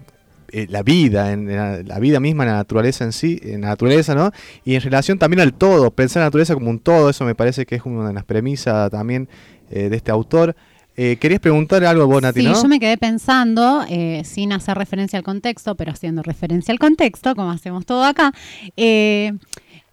eh, 0.57 0.67
la 0.71 0.83
vida, 0.83 1.33
en 1.33 1.55
la, 1.55 1.83
la 1.83 1.99
vida 1.99 2.19
misma, 2.19 2.45
en 2.45 2.51
la 2.51 2.57
naturaleza 2.57 3.05
en 3.05 3.13
sí, 3.13 3.39
en 3.43 3.61
la 3.61 3.69
naturaleza, 3.69 4.15
¿no? 4.15 4.31
Y 4.65 4.75
en 4.75 4.81
relación 4.81 5.19
también 5.19 5.41
al 5.41 5.53
todo, 5.53 5.91
pensar 5.91 6.21
la 6.21 6.27
naturaleza 6.29 6.55
como 6.55 6.71
un 6.71 6.79
todo, 6.79 7.11
eso 7.11 7.25
me 7.25 7.35
parece 7.35 7.67
que 7.67 7.75
es 7.75 7.83
una 7.85 8.09
de 8.09 8.15
las 8.15 8.25
premisas 8.25 8.91
también 8.91 9.29
eh, 9.71 9.91
de 9.91 9.97
este 9.97 10.11
autor. 10.11 10.57
Eh, 10.99 11.19
¿Querías 11.21 11.41
preguntar 11.41 11.85
algo 11.85 12.07
vos, 12.07 12.23
Nati, 12.23 12.41
Sí, 12.41 12.47
no? 12.47 12.55
yo 12.63 12.69
me 12.69 12.81
quedé 12.81 12.97
pensando, 12.97 13.85
eh, 13.91 14.23
sin 14.25 14.51
hacer 14.55 14.79
referencia 14.79 15.19
al 15.19 15.25
contexto, 15.25 15.75
pero 15.75 15.93
haciendo 15.93 16.23
referencia 16.23 16.73
al 16.73 16.79
contexto, 16.79 17.35
como 17.35 17.51
hacemos 17.51 17.85
todo 17.85 18.03
acá, 18.05 18.33
eh, 18.79 19.35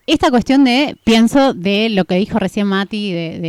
esta 0.06 0.30
cuestión 0.30 0.66
de, 0.66 0.98
pienso 1.06 1.54
de 1.54 1.89
lo 1.89 2.04
que 2.06 2.16
dijo 2.16 2.38
recién 2.38 2.68
Mati, 2.68 3.12
de, 3.13 3.39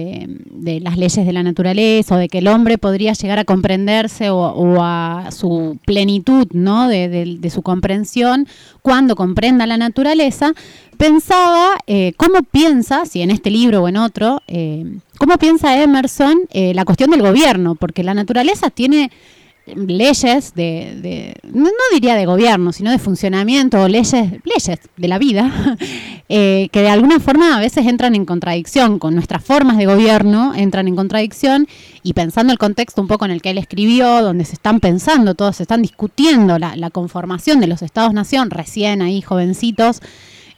de- 0.50 0.80
las 0.80 0.96
leyes 0.96 1.26
de 1.26 1.32
la 1.32 1.42
naturaleza, 1.42 2.14
o 2.14 2.18
de 2.18 2.28
que 2.28 2.38
el 2.38 2.46
hombre 2.48 2.78
podría 2.78 3.12
llegar 3.12 3.38
a 3.38 3.44
comprenderse 3.44 4.30
o, 4.30 4.76
a 4.82 5.30
su 5.30 5.78
plenitud, 5.84 6.46
¿no? 6.52 6.88
De, 6.88 7.38
su 7.52 7.62
comprensión 7.62 8.46
cuando 8.82 9.14
comprenda 9.16 9.66
la 9.66 9.76
naturaleza, 9.76 10.52
pensaba 10.96 11.70
eh, 11.86 12.12
cómo 12.16 12.42
piensa, 12.42 13.04
si 13.04 13.20
en 13.22 13.30
este 13.30 13.50
libro 13.50 13.82
o 13.82 13.88
en 13.88 13.96
otro, 13.96 14.40
eh, 14.46 14.84
cómo 15.18 15.36
piensa 15.38 15.82
Emerson 15.82 16.38
eh, 16.52 16.72
la 16.74 16.84
cuestión 16.84 17.10
del 17.10 17.22
gobierno, 17.22 17.74
porque 17.74 18.02
la 18.04 18.14
naturaleza 18.14 18.70
tiene 18.70 19.10
leyes 19.66 20.54
de, 20.54 20.98
de- 21.00 21.34
no, 21.52 21.64
no 21.64 21.70
diría 21.92 22.14
de 22.16 22.26
gobierno, 22.26 22.72
sino 22.72 22.90
de 22.90 22.98
funcionamiento 22.98 23.80
o 23.82 23.88
leyes, 23.88 24.12
leyes 24.44 24.78
de 24.96 25.08
la 25.08 25.18
vida, 25.18 25.50
eh, 26.30 26.68
que 26.72 26.80
de 26.80 26.88
alguna 26.88 27.20
forma 27.20 27.54
a 27.54 27.60
veces 27.60 27.86
entran 27.86 28.14
en 28.14 28.24
contradicción 28.24 28.98
con 28.98 29.14
nuestras 29.14 29.44
formas 29.44 29.76
de 29.76 29.84
gobierno, 29.84 30.54
entran 30.54 30.88
en 30.88 30.96
contradicción 30.96 31.68
y 32.02 32.14
pensando 32.14 32.50
el 32.50 32.58
contexto 32.58 33.02
un 33.02 33.08
poco 33.08 33.26
en 33.26 33.30
el 33.30 33.42
que 33.42 33.50
él 33.50 33.58
escribió, 33.58 34.22
donde 34.22 34.46
se 34.46 34.54
están 34.54 34.80
pensando, 34.80 35.34
todos 35.34 35.56
se 35.56 35.64
están 35.64 35.82
discutiendo 35.82 36.58
la, 36.58 36.90
conformación 36.90 37.60
de 37.60 37.66
los 37.66 37.82
estados-nación, 37.82 38.50
recién 38.50 39.02
ahí 39.02 39.20
jovencitos, 39.20 40.00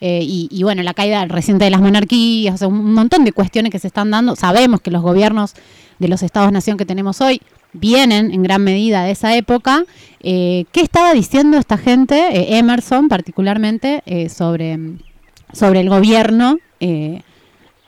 eh, 0.01 0.21
y, 0.23 0.63
bueno, 0.63 0.83
la 0.83 0.93
caída 0.93 1.25
reciente 1.25 1.65
de 1.65 1.71
las 1.71 1.81
monarquías, 1.81 2.57
o 2.57 2.59
sea, 2.59 2.69
un 2.69 2.93
montón 2.93 3.25
de 3.25 3.33
cuestiones 3.33 3.73
que 3.73 3.79
se 3.79 3.87
están 3.87 4.11
dando. 4.11 4.37
Sabemos 4.37 4.83
que 4.83 4.91
los 4.91 5.03
gobiernos 5.03 5.55
de 5.99 6.09
los 6.09 6.23
estados-nación 6.23 6.77
que 6.77 6.85
tenemos 6.85 7.23
hoy 7.23 7.41
vienen 7.73 8.31
en 8.31 8.43
gran 8.43 8.63
medida 8.63 9.05
de 9.05 9.13
esa 9.13 9.35
época. 9.35 9.85
Eh, 10.21 10.67
¿Qué 10.71 10.83
estaba 10.83 11.15
diciendo 11.15 11.57
esta 11.57 11.79
gente, 11.79 12.15
eh, 12.17 12.59
Emerson 12.59 13.09
particularmente, 13.09 14.03
sobre, 14.29 14.79
sobre 15.57 15.81
el 15.81 15.89
gobierno? 15.89 16.59
eh, 16.81 17.23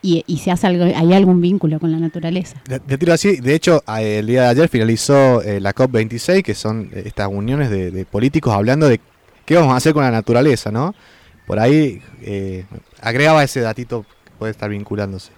y, 0.00 0.22
y 0.26 0.38
si 0.38 0.50
hace 0.50 0.66
algo, 0.66 0.84
hay 0.84 1.12
algún 1.12 1.40
vínculo 1.40 1.80
con 1.80 1.90
la 1.90 1.98
naturaleza. 1.98 2.62
De, 2.68 2.78
de 2.78 2.98
tiro 2.98 3.12
así, 3.12 3.36
de 3.40 3.54
hecho, 3.54 3.82
el 3.98 4.26
día 4.26 4.42
de 4.42 4.48
ayer 4.48 4.68
finalizó 4.68 5.42
eh, 5.42 5.60
la 5.60 5.74
COP26, 5.74 6.42
que 6.42 6.54
son 6.54 6.90
eh, 6.92 7.02
estas 7.06 7.28
uniones 7.28 7.68
de, 7.68 7.90
de 7.90 8.04
políticos 8.04 8.54
hablando 8.54 8.88
de 8.88 9.00
qué 9.44 9.56
vamos 9.56 9.72
a 9.72 9.76
hacer 9.76 9.94
con 9.94 10.04
la 10.04 10.10
naturaleza, 10.10 10.70
¿no? 10.70 10.94
Por 11.46 11.58
ahí 11.58 12.00
eh, 12.22 12.64
agregaba 13.00 13.42
ese 13.42 13.60
datito 13.60 14.02
que 14.24 14.30
puede 14.38 14.52
estar 14.52 14.68
vinculándose. 14.70 15.32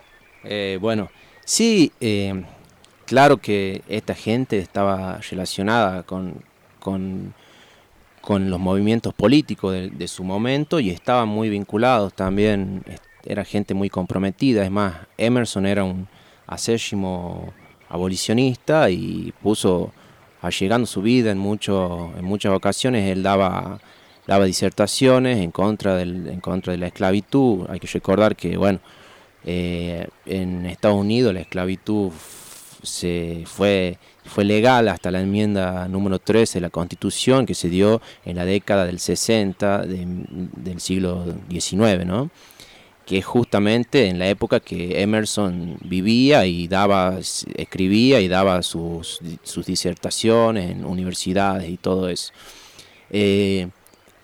Eh, 0.45 0.79
bueno, 0.81 1.09
sí, 1.45 1.93
eh, 2.01 2.45
claro 3.07 3.39
que 3.39 3.83
esta 3.89 4.15
gente 4.15 4.59
estaba 4.59 5.21
relacionada 5.31 6.03
con, 6.03 6.43
con, 6.81 7.33
con 8.21 8.51
los 8.51 8.61
movimientos 8.61 9.15
políticos 9.15 9.73
de, 9.73 9.91
de 9.91 10.09
su 10.09 10.25
momento 10.25 10.81
y 10.81 10.91
estaban 10.91 11.29
muy 11.29 11.49
vinculados 11.49 12.13
también, 12.15 12.85
era 13.25 13.45
gente 13.45 13.75
muy 13.75 13.91
comprometida, 13.91 14.65
es 14.65 14.71
más, 14.71 14.95
Emerson 15.19 15.67
era 15.67 15.85
un 15.85 16.09
acérrimo 16.47 17.53
abolicionista 17.89 18.91
y 18.91 19.33
puso 19.43 19.93
allegando 20.43 20.87
su 20.87 21.03
vida 21.03 21.31
en, 21.31 21.39
mucho, 21.39 22.13
en 22.17 22.25
muchas 22.25 22.53
ocasiones. 22.53 23.11
Él 23.11 23.23
daba, 23.23 23.81
daba 24.27 24.45
disertaciones 24.45 25.39
en 25.39 25.51
contra, 25.51 25.97
del, 25.97 26.29
en 26.29 26.41
contra 26.41 26.73
de 26.73 26.79
la 26.79 26.87
esclavitud. 26.87 27.67
Hay 27.69 27.81
que 27.81 27.89
recordar 27.89 28.37
que, 28.37 28.57
bueno, 28.57 28.81
eh, 29.45 30.07
en 30.27 30.67
Estados 30.67 30.99
Unidos 30.99 31.35
la 31.35 31.41
esclavitud 31.41 32.11
se 32.83 33.45
fue, 33.47 33.99
fue 34.25 34.45
legal 34.45 34.89
hasta 34.89 35.11
la 35.11 35.21
enmienda 35.21 35.89
número 35.89 36.19
13 36.19 36.59
de 36.59 36.61
la 36.63 36.71
Constitución 36.71 37.47
que 37.47 37.55
se 37.55 37.69
dio 37.69 38.01
en 38.25 38.37
la 38.37 38.45
década 38.45 38.87
del 38.87 38.99
60 38.99 39.87
del 39.87 40.81
siglo 40.81 41.25
XIX, 41.51 42.07
¿no? 42.07 42.31
que 43.11 43.19
es 43.19 43.25
justamente 43.25 44.07
en 44.07 44.21
la 44.21 44.29
época 44.29 44.61
que 44.61 45.03
Emerson 45.03 45.79
vivía 45.83 46.47
y 46.47 46.69
daba, 46.69 47.19
escribía 47.57 48.21
y 48.21 48.29
daba 48.29 48.63
sus, 48.63 49.19
sus 49.43 49.67
disertaciones 49.67 50.71
en 50.71 50.85
universidades 50.85 51.69
y 51.69 51.77
todo 51.77 52.09
eso. 52.09 52.33
Eh, 53.11 53.69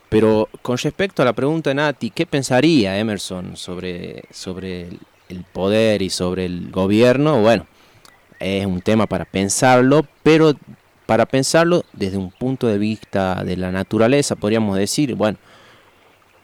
pero 0.09 0.49
con 0.63 0.79
respecto 0.79 1.23
a 1.23 1.25
la 1.25 1.33
pregunta 1.33 1.71
de 1.71 1.75
Nati, 1.75 2.11
¿qué 2.11 2.27
pensaría 2.27 2.97
Emerson 2.97 3.57
sobre, 3.57 4.23
sobre 4.31 4.89
el 5.29 5.43
poder 5.53 6.01
y 6.01 6.11
sobre 6.11 6.45
el 6.45 6.71
gobierno? 6.71 7.41
Bueno, 7.43 7.67
es 8.41 8.67
un 8.67 8.81
tema 8.81 9.07
para 9.07 9.25
pensarlo, 9.25 10.07
pero 10.23 10.55
para 11.07 11.27
pensarlo 11.27 11.85
desde 11.93 12.17
un 12.17 12.31
punto 12.31 12.67
de 12.67 12.79
vista 12.79 13.45
de 13.45 13.57
la 13.57 13.71
naturaleza, 13.71 14.37
podríamos 14.37 14.77
decir, 14.77 15.15
bueno, 15.15 15.39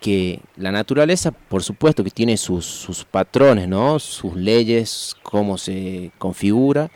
que 0.01 0.41
la 0.57 0.73
naturaleza, 0.73 1.31
por 1.31 1.63
supuesto 1.63 2.03
que 2.03 2.11
tiene 2.11 2.37
sus, 2.37 3.07
patrones, 3.11 3.69
¿no? 3.69 3.99
sus 3.99 4.35
leyes, 4.35 5.17
cómo 5.23 5.59
se 5.59 6.11
configura, 6.19 6.91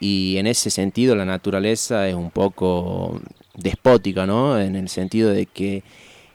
y 0.00 0.36
en 0.38 0.46
ese 0.46 0.70
sentido 0.70 1.14
la 1.14 1.24
naturaleza 1.24 2.08
es 2.08 2.14
un 2.14 2.30
poco 2.30 3.20
despótica, 3.54 4.26
¿no? 4.26 4.58
en 4.58 4.76
el 4.76 4.88
sentido 4.88 5.30
de 5.30 5.46
que 5.46 5.82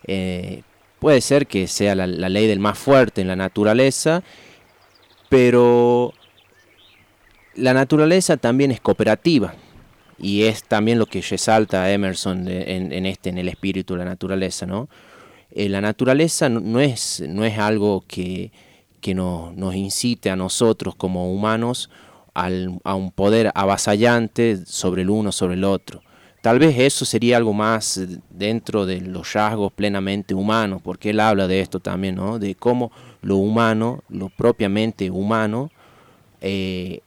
eh, 0.05 0.63
puede 0.99 1.21
ser 1.21 1.47
que 1.47 1.67
sea 1.67 1.95
la, 1.95 2.07
ley 2.07 2.47
del 2.47 2.59
más 2.59 2.77
fuerte 2.77 3.21
en 3.21 3.27
la 3.27 3.35
naturaleza, 3.35 4.23
pero 5.29 6.13
la 7.57 7.73
naturaleza 7.73 8.37
también 8.37 8.71
es 8.71 8.79
cooperativa, 8.79 9.53
y 10.19 10.43
es 10.43 10.63
también 10.63 10.97
lo 10.97 11.05
que 11.05 11.21
resalta 11.21 11.91
Emerson 11.91 12.47
en, 12.47 12.91
en, 12.91 13.05
este, 13.05 13.29
en 13.29 13.37
el 13.37 13.49
espíritu 13.49 13.93
de 13.93 13.99
la 13.99 14.05
naturaleza, 14.05 14.65
¿no? 14.65 14.89
Eh, 15.51 15.69
la 15.69 15.81
naturaleza 15.81 16.49
no, 16.49 16.79
es, 16.79 17.23
no 17.27 17.45
es 17.45 17.57
algo 17.57 18.03
que, 18.07 18.51
nos 19.15 19.73
incite 19.73 20.29
a 20.29 20.35
nosotros 20.35 20.93
como 20.93 21.31
humanos 21.31 21.89
a 22.33 22.93
un 22.93 23.11
poder 23.11 23.51
avasallante 23.55 24.65
sobre 24.65 25.03
el 25.03 25.09
uno, 25.09 25.31
sobre 25.31 25.53
el 25.53 25.63
otro. 25.63 26.01
Tal 26.41 26.59
vez 26.59 26.77
eso 26.77 27.05
sería 27.05 27.37
algo 27.37 27.53
más 27.53 28.01
dentro 28.29 28.85
de 28.85 28.99
los 28.99 29.31
rasgos 29.31 29.71
plenamente 29.71 30.35
humanos, 30.35 30.81
porque 30.83 31.11
él 31.11 31.21
habla 31.21 31.47
de 31.47 31.61
esto 31.61 31.79
también, 31.79 32.15
¿no? 32.15 32.37
de 32.37 32.55
cómo 32.55 32.91
lo 33.21 33.37
humano, 33.37 34.03
lo 34.09 34.27
propiamente 34.27 35.09
humano, 35.09 35.71
eh, 36.41 36.99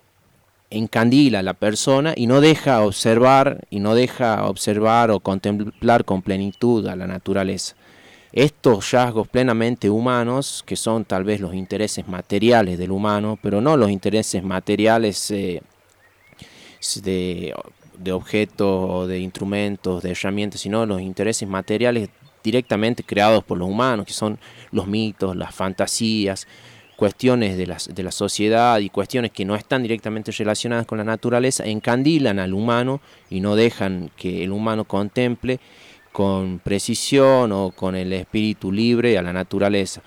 encandila 0.70 1.40
a 1.40 1.42
la 1.42 1.54
persona 1.54 2.14
y 2.16 2.26
no 2.26 2.40
deja 2.40 2.84
observar 2.84 3.66
y 3.70 3.80
no 3.80 3.94
deja 3.94 4.46
observar 4.48 5.10
o 5.10 5.20
contemplar 5.20 6.04
con 6.04 6.22
plenitud 6.22 6.86
a 6.86 6.96
la 6.96 7.06
naturaleza. 7.06 7.74
Estos 8.32 8.92
rasgos 8.92 9.26
plenamente 9.26 9.90
humanos, 9.90 10.62
que 10.64 10.76
son 10.76 11.04
tal 11.04 11.24
vez 11.24 11.40
los 11.40 11.52
intereses 11.54 12.06
materiales 12.06 12.78
del 12.78 12.92
humano, 12.92 13.38
pero 13.42 13.60
no 13.60 13.76
los 13.76 13.90
intereses 13.90 14.44
materiales 14.44 15.32
eh, 15.32 15.62
de, 17.02 17.52
de 17.98 18.12
objetos, 18.12 19.08
de 19.08 19.18
instrumentos, 19.18 20.04
de 20.04 20.12
herramientas, 20.12 20.60
sino 20.60 20.86
los 20.86 21.00
intereses 21.00 21.48
materiales 21.48 22.08
directamente 22.42 23.02
creados 23.02 23.42
por 23.42 23.58
los 23.58 23.68
humanos, 23.68 24.06
que 24.06 24.12
son 24.12 24.38
los 24.70 24.86
mitos, 24.86 25.36
las 25.36 25.54
fantasías, 25.54 26.46
cuestiones 27.00 27.56
de 27.56 27.66
la, 27.66 27.78
de 27.88 28.02
la 28.02 28.12
sociedad 28.12 28.78
y 28.78 28.90
cuestiones 28.90 29.30
que 29.30 29.46
no 29.46 29.56
están 29.56 29.82
directamente 29.82 30.32
relacionadas 30.32 30.84
con 30.84 30.98
la 30.98 31.04
naturaleza, 31.04 31.64
encandilan 31.64 32.38
al 32.38 32.52
humano 32.52 33.00
y 33.30 33.40
no 33.40 33.56
dejan 33.56 34.10
que 34.18 34.44
el 34.44 34.52
humano 34.52 34.84
contemple 34.84 35.60
con 36.12 36.58
precisión 36.58 37.52
o 37.52 37.70
con 37.70 37.96
el 37.96 38.12
espíritu 38.12 38.70
libre 38.70 39.16
a 39.16 39.22
la 39.22 39.32
naturaleza. 39.32 40.02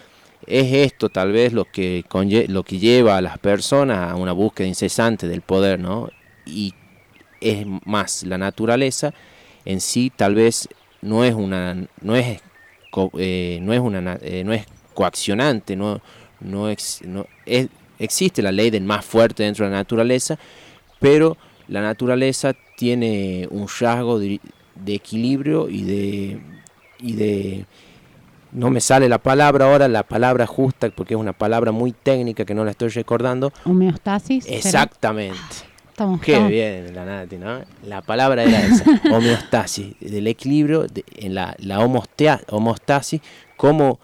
Es 0.45 0.71
esto 0.71 1.09
tal 1.09 1.31
vez 1.31 1.51
lo 1.51 1.65
que, 1.65 2.05
lo 2.47 2.61
que 2.61 2.77
lleva 2.77 3.17
a 3.17 3.21
las 3.21 3.39
personas 3.39 4.11
a 4.11 4.15
una 4.15 4.31
búsqueda 4.31 4.67
incesante 4.67 5.27
del 5.27 5.41
poder, 5.41 5.79
¿no? 5.79 6.09
Y 6.45 6.75
es 7.41 7.65
más, 7.87 8.21
la 8.21 8.37
naturaleza 8.37 9.15
en 9.65 9.81
sí 9.81 10.11
tal 10.15 10.35
vez 10.35 10.69
no 11.01 11.23
es 11.23 11.33
una, 11.33 11.87
no 12.01 12.15
es, 12.15 12.39
eh, 13.17 13.57
no 13.63 13.73
es 13.73 13.79
una, 13.79 14.19
eh, 14.21 14.43
no 14.45 14.53
es 14.53 14.67
coaccionante, 14.93 15.75
no, 15.75 15.99
no, 16.43 16.67
no 17.05 17.27
es, 17.45 17.69
existe 17.99 18.41
la 18.41 18.51
ley 18.51 18.69
del 18.69 18.83
más 18.83 19.05
fuerte 19.05 19.43
dentro 19.43 19.65
de 19.65 19.71
la 19.71 19.77
naturaleza, 19.77 20.37
pero 20.99 21.37
la 21.67 21.81
naturaleza 21.81 22.53
tiene 22.77 23.47
un 23.49 23.67
rasgo 23.79 24.19
de 24.19 24.39
equilibrio 24.87 25.69
y 25.69 25.83
de, 25.83 26.41
y 26.99 27.13
de 27.13 27.65
no 28.51 28.69
me 28.69 28.81
sale 28.81 29.09
la 29.09 29.17
palabra 29.17 29.65
ahora, 29.65 29.87
la 29.87 30.03
palabra 30.03 30.45
justa, 30.45 30.89
porque 30.89 31.15
es 31.15 31.19
una 31.19 31.33
palabra 31.33 31.71
muy 31.71 31.91
técnica 31.91 32.45
que 32.45 32.53
no 32.53 32.63
la 32.63 32.71
estoy 32.71 32.89
recordando. 32.89 33.51
Homeostasis. 33.65 34.45
Exactamente. 34.47 35.73
Qué 36.23 36.39
bien, 36.47 36.95
la 36.95 37.05
Nati, 37.05 37.37
¿no? 37.37 37.61
La 37.85 38.01
palabra 38.01 38.43
era 38.43 38.65
esa, 38.65 38.83
homeostasis, 39.15 39.95
del 39.99 40.25
equilibrio, 40.27 40.87
en 41.17 41.35
la, 41.35 41.55
la 41.59 41.79
homostasis, 41.79 43.21
como 43.55 43.99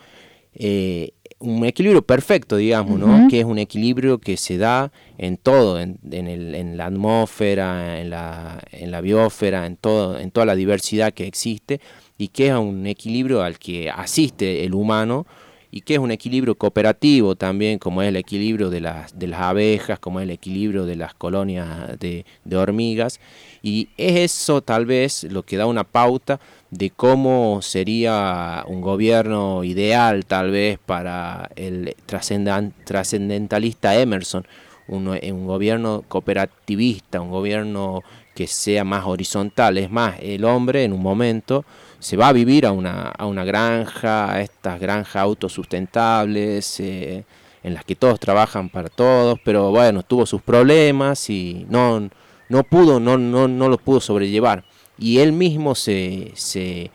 eh, 0.53 1.13
un 1.39 1.65
equilibrio 1.65 2.01
perfecto, 2.01 2.57
digamos, 2.57 2.99
¿no? 2.99 3.27
Que 3.29 3.39
es 3.39 3.45
un 3.45 3.59
equilibrio 3.59 4.17
que 4.19 4.35
se 4.35 4.57
da 4.57 4.91
en 5.17 5.37
todo, 5.37 5.79
en, 5.79 5.97
el, 6.11 6.53
en 6.53 6.75
la 6.75 6.87
atmósfera, 6.87 8.01
en 8.01 8.09
la, 8.09 8.61
en 8.71 8.91
la 8.91 8.99
biosfera, 8.99 9.65
en, 9.65 9.77
todo, 9.77 10.19
en 10.19 10.31
toda 10.31 10.45
la 10.45 10.55
diversidad 10.55 11.13
que 11.13 11.27
existe 11.27 11.79
y 12.17 12.27
que 12.27 12.47
es 12.47 12.53
un 12.53 12.85
equilibrio 12.87 13.41
al 13.41 13.57
que 13.57 13.89
asiste 13.89 14.65
el 14.65 14.73
humano 14.73 15.25
y 15.71 15.81
que 15.81 15.93
es 15.93 15.99
un 15.99 16.11
equilibrio 16.11 16.55
cooperativo 16.55 17.35
también, 17.35 17.79
como 17.79 18.01
es 18.01 18.09
el 18.09 18.15
equilibrio 18.15 18.69
de 18.69 18.81
las, 18.81 19.17
de 19.17 19.27
las 19.27 19.41
abejas, 19.41 19.99
como 19.99 20.19
es 20.19 20.23
el 20.23 20.31
equilibrio 20.31 20.85
de 20.85 20.95
las 20.95 21.13
colonias 21.13 21.97
de, 21.99 22.25
de 22.43 22.57
hormigas. 22.57 23.19
Y 23.61 23.89
es 23.97 24.15
eso 24.17 24.61
tal 24.61 24.85
vez 24.85 25.23
lo 25.25 25.43
que 25.43 25.57
da 25.57 25.67
una 25.67 25.83
pauta 25.83 26.39
de 26.71 26.91
cómo 26.91 27.61
sería 27.61 28.63
un 28.67 28.81
gobierno 28.81 29.63
ideal 29.63 30.25
tal 30.25 30.51
vez 30.51 30.79
para 30.85 31.49
el 31.55 31.95
trascendentalista 32.05 33.95
Emerson, 33.95 34.45
un, 34.87 35.07
un, 35.07 35.47
gobierno 35.47 36.03
cooperativista, 36.07 37.21
un 37.21 37.31
gobierno 37.31 38.03
que 38.35 38.47
sea 38.47 38.83
más 38.83 39.05
horizontal. 39.05 39.77
Es 39.77 39.89
más, 39.89 40.15
el 40.21 40.45
hombre 40.45 40.83
en 40.83 40.93
un 40.93 41.01
momento 41.01 41.65
se 41.99 42.17
va 42.17 42.29
a 42.29 42.33
vivir 42.33 42.65
a 42.65 42.71
una, 42.71 43.09
a 43.09 43.25
una 43.25 43.43
granja, 43.43 44.31
a 44.31 44.41
estas 44.41 44.79
granjas 44.79 45.17
autosustentables, 45.17 46.79
eh, 46.79 47.25
en 47.63 47.73
las 47.73 47.83
que 47.83 47.95
todos 47.95 48.19
trabajan 48.19 48.69
para 48.69 48.89
todos, 48.89 49.37
pero 49.43 49.69
bueno, 49.71 50.03
tuvo 50.03 50.25
sus 50.25 50.41
problemas 50.41 51.29
y 51.29 51.65
no, 51.69 52.09
no 52.47 52.63
pudo, 52.63 52.99
no, 52.99 53.17
no, 53.17 53.47
no 53.47 53.69
lo 53.69 53.77
pudo 53.77 53.99
sobrellevar 53.99 54.63
y 54.99 55.19
él 55.19 55.31
mismo 55.31 55.75
se, 55.75 56.33
se, 56.35 56.91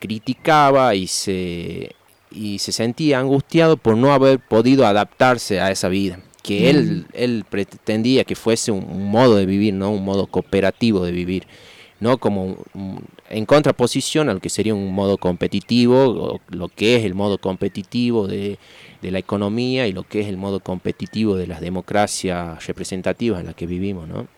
criticaba 0.00 0.94
y 0.94 1.06
se, 1.06 1.94
y 2.30 2.58
se 2.58 2.72
sentía 2.72 3.20
angustiado 3.20 3.76
por 3.76 3.96
no 3.96 4.12
haber 4.12 4.40
podido 4.40 4.86
adaptarse 4.86 5.60
a 5.60 5.70
esa 5.70 5.88
vida 5.88 6.18
que 6.42 6.68
él, 6.68 7.06
mm. 7.08 7.12
él 7.14 7.44
pretendía 7.48 8.24
que 8.24 8.36
fuese 8.36 8.70
un, 8.70 9.10
modo 9.10 9.36
de 9.36 9.46
vivir, 9.46 9.72
¿no? 9.72 9.90
un 9.90 10.04
modo 10.04 10.26
cooperativo 10.26 11.02
de 11.02 11.10
vivir, 11.10 11.46
no 12.00 12.18
como 12.18 12.58
en 13.30 13.46
contraposición 13.46 14.28
al 14.28 14.42
que 14.42 14.50
sería 14.50 14.74
un 14.74 14.92
modo 14.92 15.16
competitivo, 15.16 16.38
lo 16.50 16.68
que 16.68 16.96
es 16.96 17.04
el 17.04 17.14
modo 17.14 17.38
competitivo 17.38 18.26
de, 18.26 18.58
de, 19.00 19.10
la 19.10 19.20
economía 19.20 19.86
y 19.86 19.92
lo 19.92 20.02
que 20.02 20.20
es 20.20 20.26
el 20.26 20.36
modo 20.36 20.60
competitivo 20.60 21.34
de 21.36 21.46
las 21.46 21.62
democracias 21.62 22.66
representativas 22.66 23.40
en 23.40 23.46
las 23.46 23.54
que 23.54 23.66
vivimos. 23.66 24.06
¿no? 24.06 24.28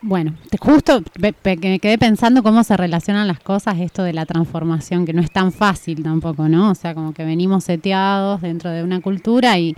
Bueno, 0.00 0.34
justo 0.60 1.02
me 1.18 1.32
quedé 1.80 1.98
pensando 1.98 2.44
cómo 2.44 2.62
se 2.62 2.76
relacionan 2.76 3.26
las 3.26 3.40
cosas, 3.40 3.80
esto 3.80 4.04
de 4.04 4.12
la 4.12 4.26
transformación, 4.26 5.04
que 5.04 5.12
no 5.12 5.20
es 5.20 5.32
tan 5.32 5.50
fácil 5.50 6.04
tampoco, 6.04 6.48
¿no? 6.48 6.70
O 6.70 6.74
sea, 6.76 6.94
como 6.94 7.12
que 7.12 7.24
venimos 7.24 7.64
seteados 7.64 8.40
dentro 8.40 8.70
de 8.70 8.84
una 8.84 9.00
cultura 9.00 9.58
y, 9.58 9.74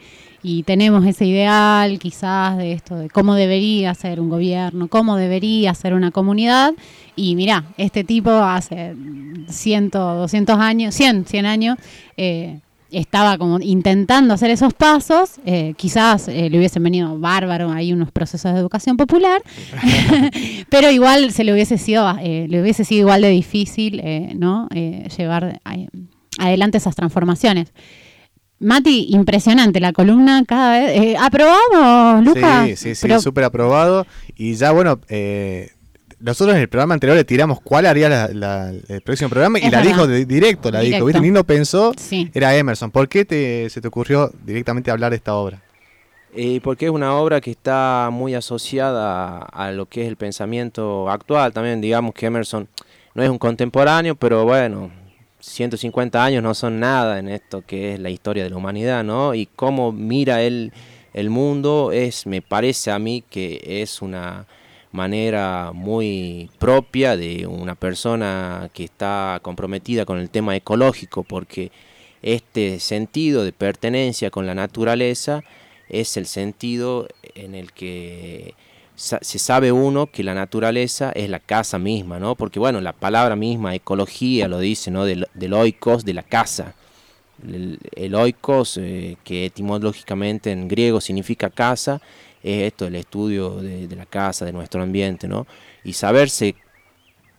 tenemos 0.64 1.06
ese 1.06 1.26
ideal 1.26 1.98
quizás 1.98 2.56
de 2.56 2.72
esto, 2.72 2.96
de 2.96 3.10
cómo 3.10 3.34
debería 3.34 3.94
ser 3.94 4.20
un 4.20 4.30
gobierno, 4.30 4.88
cómo 4.88 5.16
debería 5.16 5.74
ser 5.74 5.94
una 5.94 6.10
comunidad. 6.10 6.72
Y 7.16 7.34
mira, 7.34 7.64
este 7.76 8.04
tipo 8.04 8.30
hace 8.30 8.94
ciento, 9.48 9.98
200 9.98 10.58
años, 10.58 10.94
100, 10.94 11.26
100 11.26 11.46
años, 11.46 11.78
eh, 12.16 12.60
estaba 12.92 13.38
como 13.38 13.58
intentando 13.60 14.34
hacer 14.34 14.50
esos 14.50 14.74
pasos, 14.74 15.40
eh, 15.44 15.74
quizás 15.76 16.28
eh, 16.28 16.50
le 16.50 16.58
hubiesen 16.58 16.82
venido 16.82 17.18
bárbaro 17.18 17.70
ahí 17.70 17.92
unos 17.92 18.10
procesos 18.10 18.52
de 18.52 18.60
educación 18.60 18.96
popular, 18.96 19.42
pero 20.68 20.90
igual 20.90 21.32
se 21.32 21.44
le 21.44 21.52
hubiese 21.52 21.78
sido, 21.78 22.08
eh, 22.20 22.46
le 22.48 22.60
hubiese 22.60 22.84
sido 22.84 23.00
igual 23.00 23.22
de 23.22 23.30
difícil 23.30 24.02
¿no? 24.38 24.68
llevar 25.16 25.60
adelante 26.38 26.78
esas 26.78 26.96
transformaciones. 26.96 27.72
Mati, 28.58 29.06
impresionante 29.10 29.80
la 29.80 29.94
columna 29.94 30.44
cada 30.46 30.78
vez. 30.78 31.16
¿Aprobamos, 31.18 32.22
Lucas? 32.22 32.68
Sí, 32.68 32.76
sí, 32.76 32.94
sí, 32.94 33.20
súper 33.20 33.44
aprobado. 33.44 34.06
Y 34.36 34.54
ya, 34.54 34.70
bueno, 34.72 35.00
eh, 35.08 35.70
nosotros 36.20 36.54
en 36.54 36.62
el 36.62 36.68
programa 36.68 36.94
anterior 36.94 37.16
le 37.16 37.24
tiramos 37.24 37.60
cuál 37.60 37.86
haría 37.86 38.26
el 38.26 39.00
próximo 39.02 39.30
programa 39.30 39.58
y 39.58 39.70
la 39.70 39.80
dijo 39.80 40.06
directo, 40.06 40.70
la 40.70 40.80
dijo, 40.80 41.04
¿viste? 41.04 41.20
Ni 41.20 41.30
no 41.30 41.44
pensó, 41.44 41.92
era 42.34 42.54
Emerson. 42.54 42.90
¿Por 42.90 43.08
qué 43.08 43.24
te, 43.24 43.68
se 43.70 43.80
te 43.80 43.88
ocurrió 43.88 44.30
directamente 44.44 44.90
hablar 44.90 45.10
de 45.10 45.16
esta 45.16 45.34
obra? 45.34 45.62
Eh, 46.32 46.60
porque 46.62 46.84
es 46.86 46.90
una 46.92 47.16
obra 47.16 47.40
que 47.40 47.50
está 47.50 48.08
muy 48.12 48.34
asociada 48.34 49.38
a, 49.38 49.72
lo 49.72 49.86
que 49.86 50.02
es 50.02 50.08
el 50.08 50.16
pensamiento 50.16 51.10
actual. 51.10 51.52
También 51.52 51.80
digamos 51.80 52.14
que 52.14 52.26
Emerson 52.26 52.68
no 53.14 53.22
es 53.22 53.30
un 53.30 53.38
contemporáneo, 53.38 54.14
pero 54.14 54.44
bueno, 54.44 54.90
150 55.40 56.22
años 56.22 56.42
no 56.42 56.54
son 56.54 56.78
nada 56.78 57.18
en 57.18 57.28
esto 57.28 57.62
que 57.66 57.94
es 57.94 58.00
la 58.00 58.10
historia 58.10 58.44
de 58.44 58.50
la 58.50 58.56
humanidad, 58.56 59.02
¿no? 59.02 59.34
Y 59.34 59.46
cómo 59.46 59.90
mira 59.90 60.42
él 60.42 60.72
el 61.12 61.30
mundo 61.30 61.90
es, 61.92 62.26
me 62.26 62.42
parece 62.42 62.92
a 62.92 62.98
mí 63.00 63.24
que 63.28 63.60
es 63.64 64.00
una 64.00 64.46
manera 64.92 65.72
muy 65.72 66.50
propia 66.58 67.16
de 67.16 67.46
una 67.46 67.74
persona 67.74 68.70
que 68.72 68.84
está 68.84 69.38
comprometida 69.42 70.04
con 70.04 70.18
el 70.18 70.30
tema 70.30 70.56
ecológico, 70.56 71.22
porque 71.22 71.70
este 72.22 72.80
sentido 72.80 73.44
de 73.44 73.52
pertenencia 73.52 74.30
con 74.30 74.46
la 74.46 74.54
naturaleza 74.54 75.42
es 75.88 76.16
el 76.16 76.26
sentido 76.26 77.08
en 77.34 77.54
el 77.54 77.72
que 77.72 78.54
se 79.00 79.38
sabe 79.38 79.72
uno 79.72 80.08
que 80.08 80.22
la 80.22 80.34
naturaleza 80.34 81.10
es 81.12 81.30
la 81.30 81.40
casa 81.40 81.78
misma, 81.78 82.18
¿no? 82.18 82.34
Porque 82.34 82.58
bueno, 82.58 82.82
la 82.82 82.92
palabra 82.92 83.34
misma, 83.34 83.74
ecología, 83.74 84.46
lo 84.46 84.58
dice, 84.58 84.90
¿no? 84.90 85.06
Del, 85.06 85.26
oikos, 85.54 86.04
de 86.04 86.12
la 86.12 86.22
casa. 86.22 86.74
El, 87.46 88.14
oikos, 88.14 88.76
eh, 88.76 89.16
que 89.24 89.46
etimológicamente 89.46 90.52
en 90.52 90.68
griego 90.68 91.00
significa 91.00 91.50
casa, 91.50 92.00
es 92.42 92.62
esto, 92.64 92.86
el 92.86 92.94
estudio 92.94 93.56
de, 93.56 93.94
la 93.96 94.06
casa, 94.06 94.44
de 94.44 94.52
nuestro 94.52 94.82
ambiente, 94.82 95.28
¿no? 95.28 95.46
Y 95.84 95.92
saberse 95.92 96.54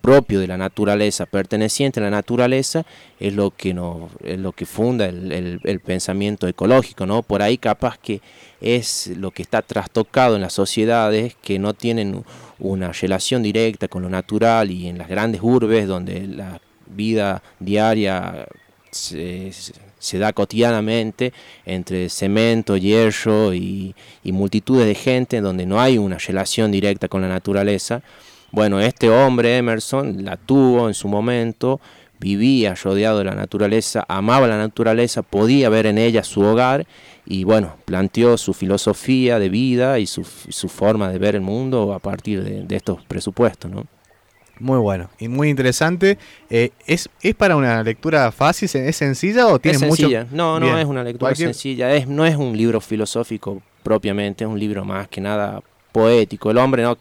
propio 0.02 0.40
de 0.40 0.48
la 0.48 0.58
naturaleza, 0.58 1.26
perteneciente 1.26 2.00
a 2.00 2.04
la 2.04 2.10
naturaleza, 2.10 2.86
es 3.20 3.34
lo 3.34 3.52
que, 3.52 3.74
nos, 3.74 4.12
es 4.24 4.40
lo 4.40 4.52
que 4.52 4.66
funda 4.66 5.06
el, 5.06 5.82
pensamiento 5.86 6.48
ecológico, 6.48 7.06
¿no? 7.06 7.22
Por 7.22 7.42
ahí 7.42 7.58
capaz 7.58 7.98
que 8.00 8.22
es 8.60 9.12
lo 9.16 9.32
que 9.32 9.44
está 9.44 9.62
trastocado 9.62 10.36
en 10.36 10.42
las 10.42 10.54
sociedades 10.54 11.36
que 11.42 11.60
no 11.60 11.74
tienen 11.74 12.24
una 12.60 12.92
relación 12.92 13.44
directa 13.44 13.88
con 13.88 14.02
lo 14.04 14.10
natural 14.10 14.72
y 14.72 14.88
en 14.88 14.98
las 14.98 15.08
grandes 15.08 15.42
urbes 15.44 15.88
donde 15.88 16.28
la 16.28 16.60
vida 16.88 17.42
diaria 17.60 18.48
se, 18.92 19.52
se 19.52 19.74
da 20.18 20.34
cotidianamente 20.34 21.32
entre 21.66 22.10
cemento, 22.10 22.76
hierro 22.76 23.54
y, 23.54 23.96
multitudes 24.26 24.88
de 24.88 24.96
gente 24.96 25.40
donde 25.40 25.66
no 25.66 25.80
hay 25.80 25.98
una 25.98 26.18
relación 26.18 26.72
directa 26.72 27.08
con 27.08 27.22
la 27.22 27.28
naturaleza. 27.28 28.02
Bueno, 28.52 28.82
este 28.82 29.10
hombre, 29.10 29.58
Emerson, 29.58 30.26
la 30.26 30.36
tuvo 30.36 30.88
en 30.88 30.94
su 30.94 31.08
momento, 31.08 31.80
vivía 32.20 32.76
rodeado 32.76 33.20
de 33.20 33.26
la 33.26 33.36
naturaleza, 33.36 34.06
amaba 34.08 34.48
la 34.48 34.58
naturaleza, 34.58 35.22
podía 35.22 35.70
ver 35.70 35.86
en 35.86 35.98
ella 35.98 36.24
su 36.24 36.42
hogar 36.42 36.86
y 37.26 37.44
bueno, 37.44 37.78
planteó 37.86 38.38
su 38.38 38.54
filosofía 38.54 39.40
de 39.40 39.50
vida 39.50 40.00
y 40.00 40.08
su, 40.08 40.24
forma 40.24 41.10
de 41.10 41.20
ver 41.20 41.36
el 41.36 41.42
mundo 41.42 41.94
a 41.94 42.00
partir 42.00 42.44
de, 42.44 42.64
de 42.64 42.76
estos 42.76 43.04
presupuestos, 43.06 43.72
¿no? 43.72 43.86
Muy 44.62 44.78
bueno 44.78 45.10
y 45.20 45.28
muy 45.28 45.50
interesante. 45.50 46.18
Eh, 46.50 46.70
¿es, 46.86 47.10
¿Es 47.22 47.36
para 47.36 47.56
una 47.56 47.82
lectura 47.84 48.32
fácil? 48.32 48.70
¿Es 48.74 48.96
sencilla 48.96 49.48
o 49.48 49.60
tiene 49.60 49.76
es 49.76 49.82
sencilla. 49.82 50.28
No, 50.32 50.60
no 50.60 50.78
es 50.78 50.86
una 50.86 51.04
lectura 51.04 51.34
sencilla. 51.34 51.94
Es, 51.94 52.08
no 52.08 52.26
es 52.26 52.36
un 52.36 52.56
libro 52.56 52.80
filosófico 52.80 53.62
propiamente, 53.84 54.44
es 54.44 54.50
un 54.50 54.60
libro 54.60 54.86
más 54.86 55.08
que 55.08 55.20
nada 55.20 55.62
poético. 55.92 56.52
El 56.52 56.60
hombre 56.60 56.84
no, 56.84 56.98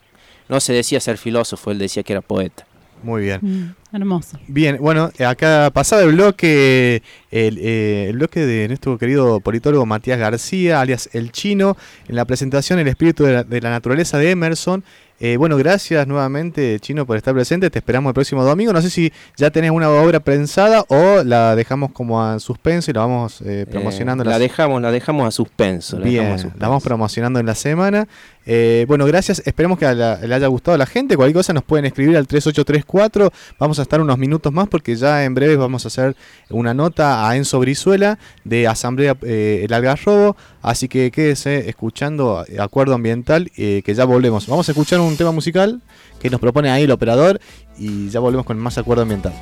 no 0.48 0.58
se 0.60 0.72
decía 0.72 1.00
ser 1.00 1.18
filósofo, 1.18 1.70
él 1.70 1.78
decía 1.78 2.02
que 2.02 2.14
era 2.14 2.22
poeta. 2.22 2.66
Muy 3.02 3.22
bien. 3.22 3.40
Mm, 3.42 3.96
hermoso. 3.96 4.38
Bien, 4.46 4.78
bueno, 4.80 5.10
acá 5.26 5.70
pasado 5.72 6.02
el 6.02 6.14
bloque, 6.14 7.02
el, 7.30 7.58
eh, 7.58 8.06
el, 8.10 8.16
bloque 8.16 8.40
de 8.40 8.68
nuestro 8.68 8.98
querido 8.98 9.40
politólogo 9.40 9.86
Matías 9.86 10.18
García, 10.18 10.80
alias 10.80 11.08
El 11.12 11.32
Chino, 11.32 11.76
en 12.08 12.16
la 12.16 12.24
presentación 12.24 12.78
El 12.78 12.88
espíritu 12.88 13.24
de 13.24 13.60
la 13.60 13.70
naturaleza 13.70 14.18
de 14.18 14.30
Emerson. 14.30 14.84
Eh, 15.22 15.37
bueno, 15.37 15.59
gracias 15.59 16.06
nuevamente, 16.06 16.80
Chino, 16.80 17.04
por 17.04 17.18
estar 17.18 17.35
presente. 17.35 17.68
Te 17.68 17.78
esperamos 17.78 18.09
el 18.09 18.14
próximo 18.14 18.42
domingo. 18.42 18.72
No 18.72 18.80
sé 18.80 18.88
si 18.88 19.12
ya 19.37 19.50
tenés 19.50 19.70
una 19.70 19.90
obra 19.90 20.20
pensada 20.20 20.83
o 20.88 21.22
la 21.22 21.54
dejamos 21.54 21.92
como 21.92 22.24
a 22.24 22.40
suspenso 22.40 22.90
y 22.90 22.94
la 22.94 23.00
vamos 23.00 23.42
eh, 23.44 23.66
promocionando. 23.70 24.24
la, 24.24 24.38
dejamos, 24.38 24.80
la 24.80 24.90
dejamos 24.90 25.28
a 25.28 25.30
suspenso. 25.30 25.98
Bien, 25.98 26.37
la 26.59 26.68
vamos 26.68 26.83
promocionando 26.83 27.38
en 27.38 27.44
la 27.44 27.54
semana. 27.54 28.09
Eh, 28.46 28.85
bueno, 28.88 29.07
gracias. 29.07 29.42
Esperemos 29.44 29.79
que 29.79 29.87
le 29.87 30.35
haya 30.35 30.46
gustado 30.46 30.74
a 30.74 30.79
la 30.79 30.87
gente. 30.87 31.16
Cualquier 31.16 31.37
cosa 31.37 31.53
nos 31.53 31.64
pueden 31.64 31.85
escribir 31.85 32.16
al 32.16 32.26
3834. 32.26 33.33
Vamos 33.59 33.79
a 33.79 33.83
estar 33.83 34.00
unos 34.00 34.18
minutos 34.18 34.53
más 34.53 34.68
porque 34.68 34.96
ya 34.96 35.24
en 35.24 35.35
breve 35.35 35.57
vamos 35.57 35.85
a 35.85 35.88
hacer 35.88 36.16
una 36.48 36.74
nota 36.74 37.29
a 37.29 37.37
Enzo 37.37 37.59
Brizuela 37.61 38.18
de 38.44 38.66
Asamblea 38.66 39.16
El 39.22 39.72
Algarrobo. 39.72 40.37
Así 40.62 40.88
que 40.88 41.11
quédese 41.11 41.68
escuchando 41.68 42.44
Acuerdo 42.59 42.94
Ambiental 42.94 43.50
que 43.50 43.94
ya 43.94 44.05
volvemos. 44.05 44.46
Vamos 44.46 44.68
a 44.68 44.72
escuchar 44.72 45.00
un 45.00 45.16
tema 45.16 45.33
musical 45.33 45.81
que 46.20 46.31
nos 46.31 46.40
propone 46.40 46.70
ahí 46.70 46.85
el 46.85 46.90
operador 46.90 47.40
y 47.79 48.09
ya 48.11 48.20
volvemos 48.20 48.46
con 48.46 48.59
más 48.59 48.79
acuerdo 48.79 49.03
ambiental. 49.03 49.33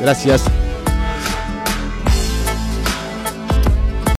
Gracias. 0.00 0.44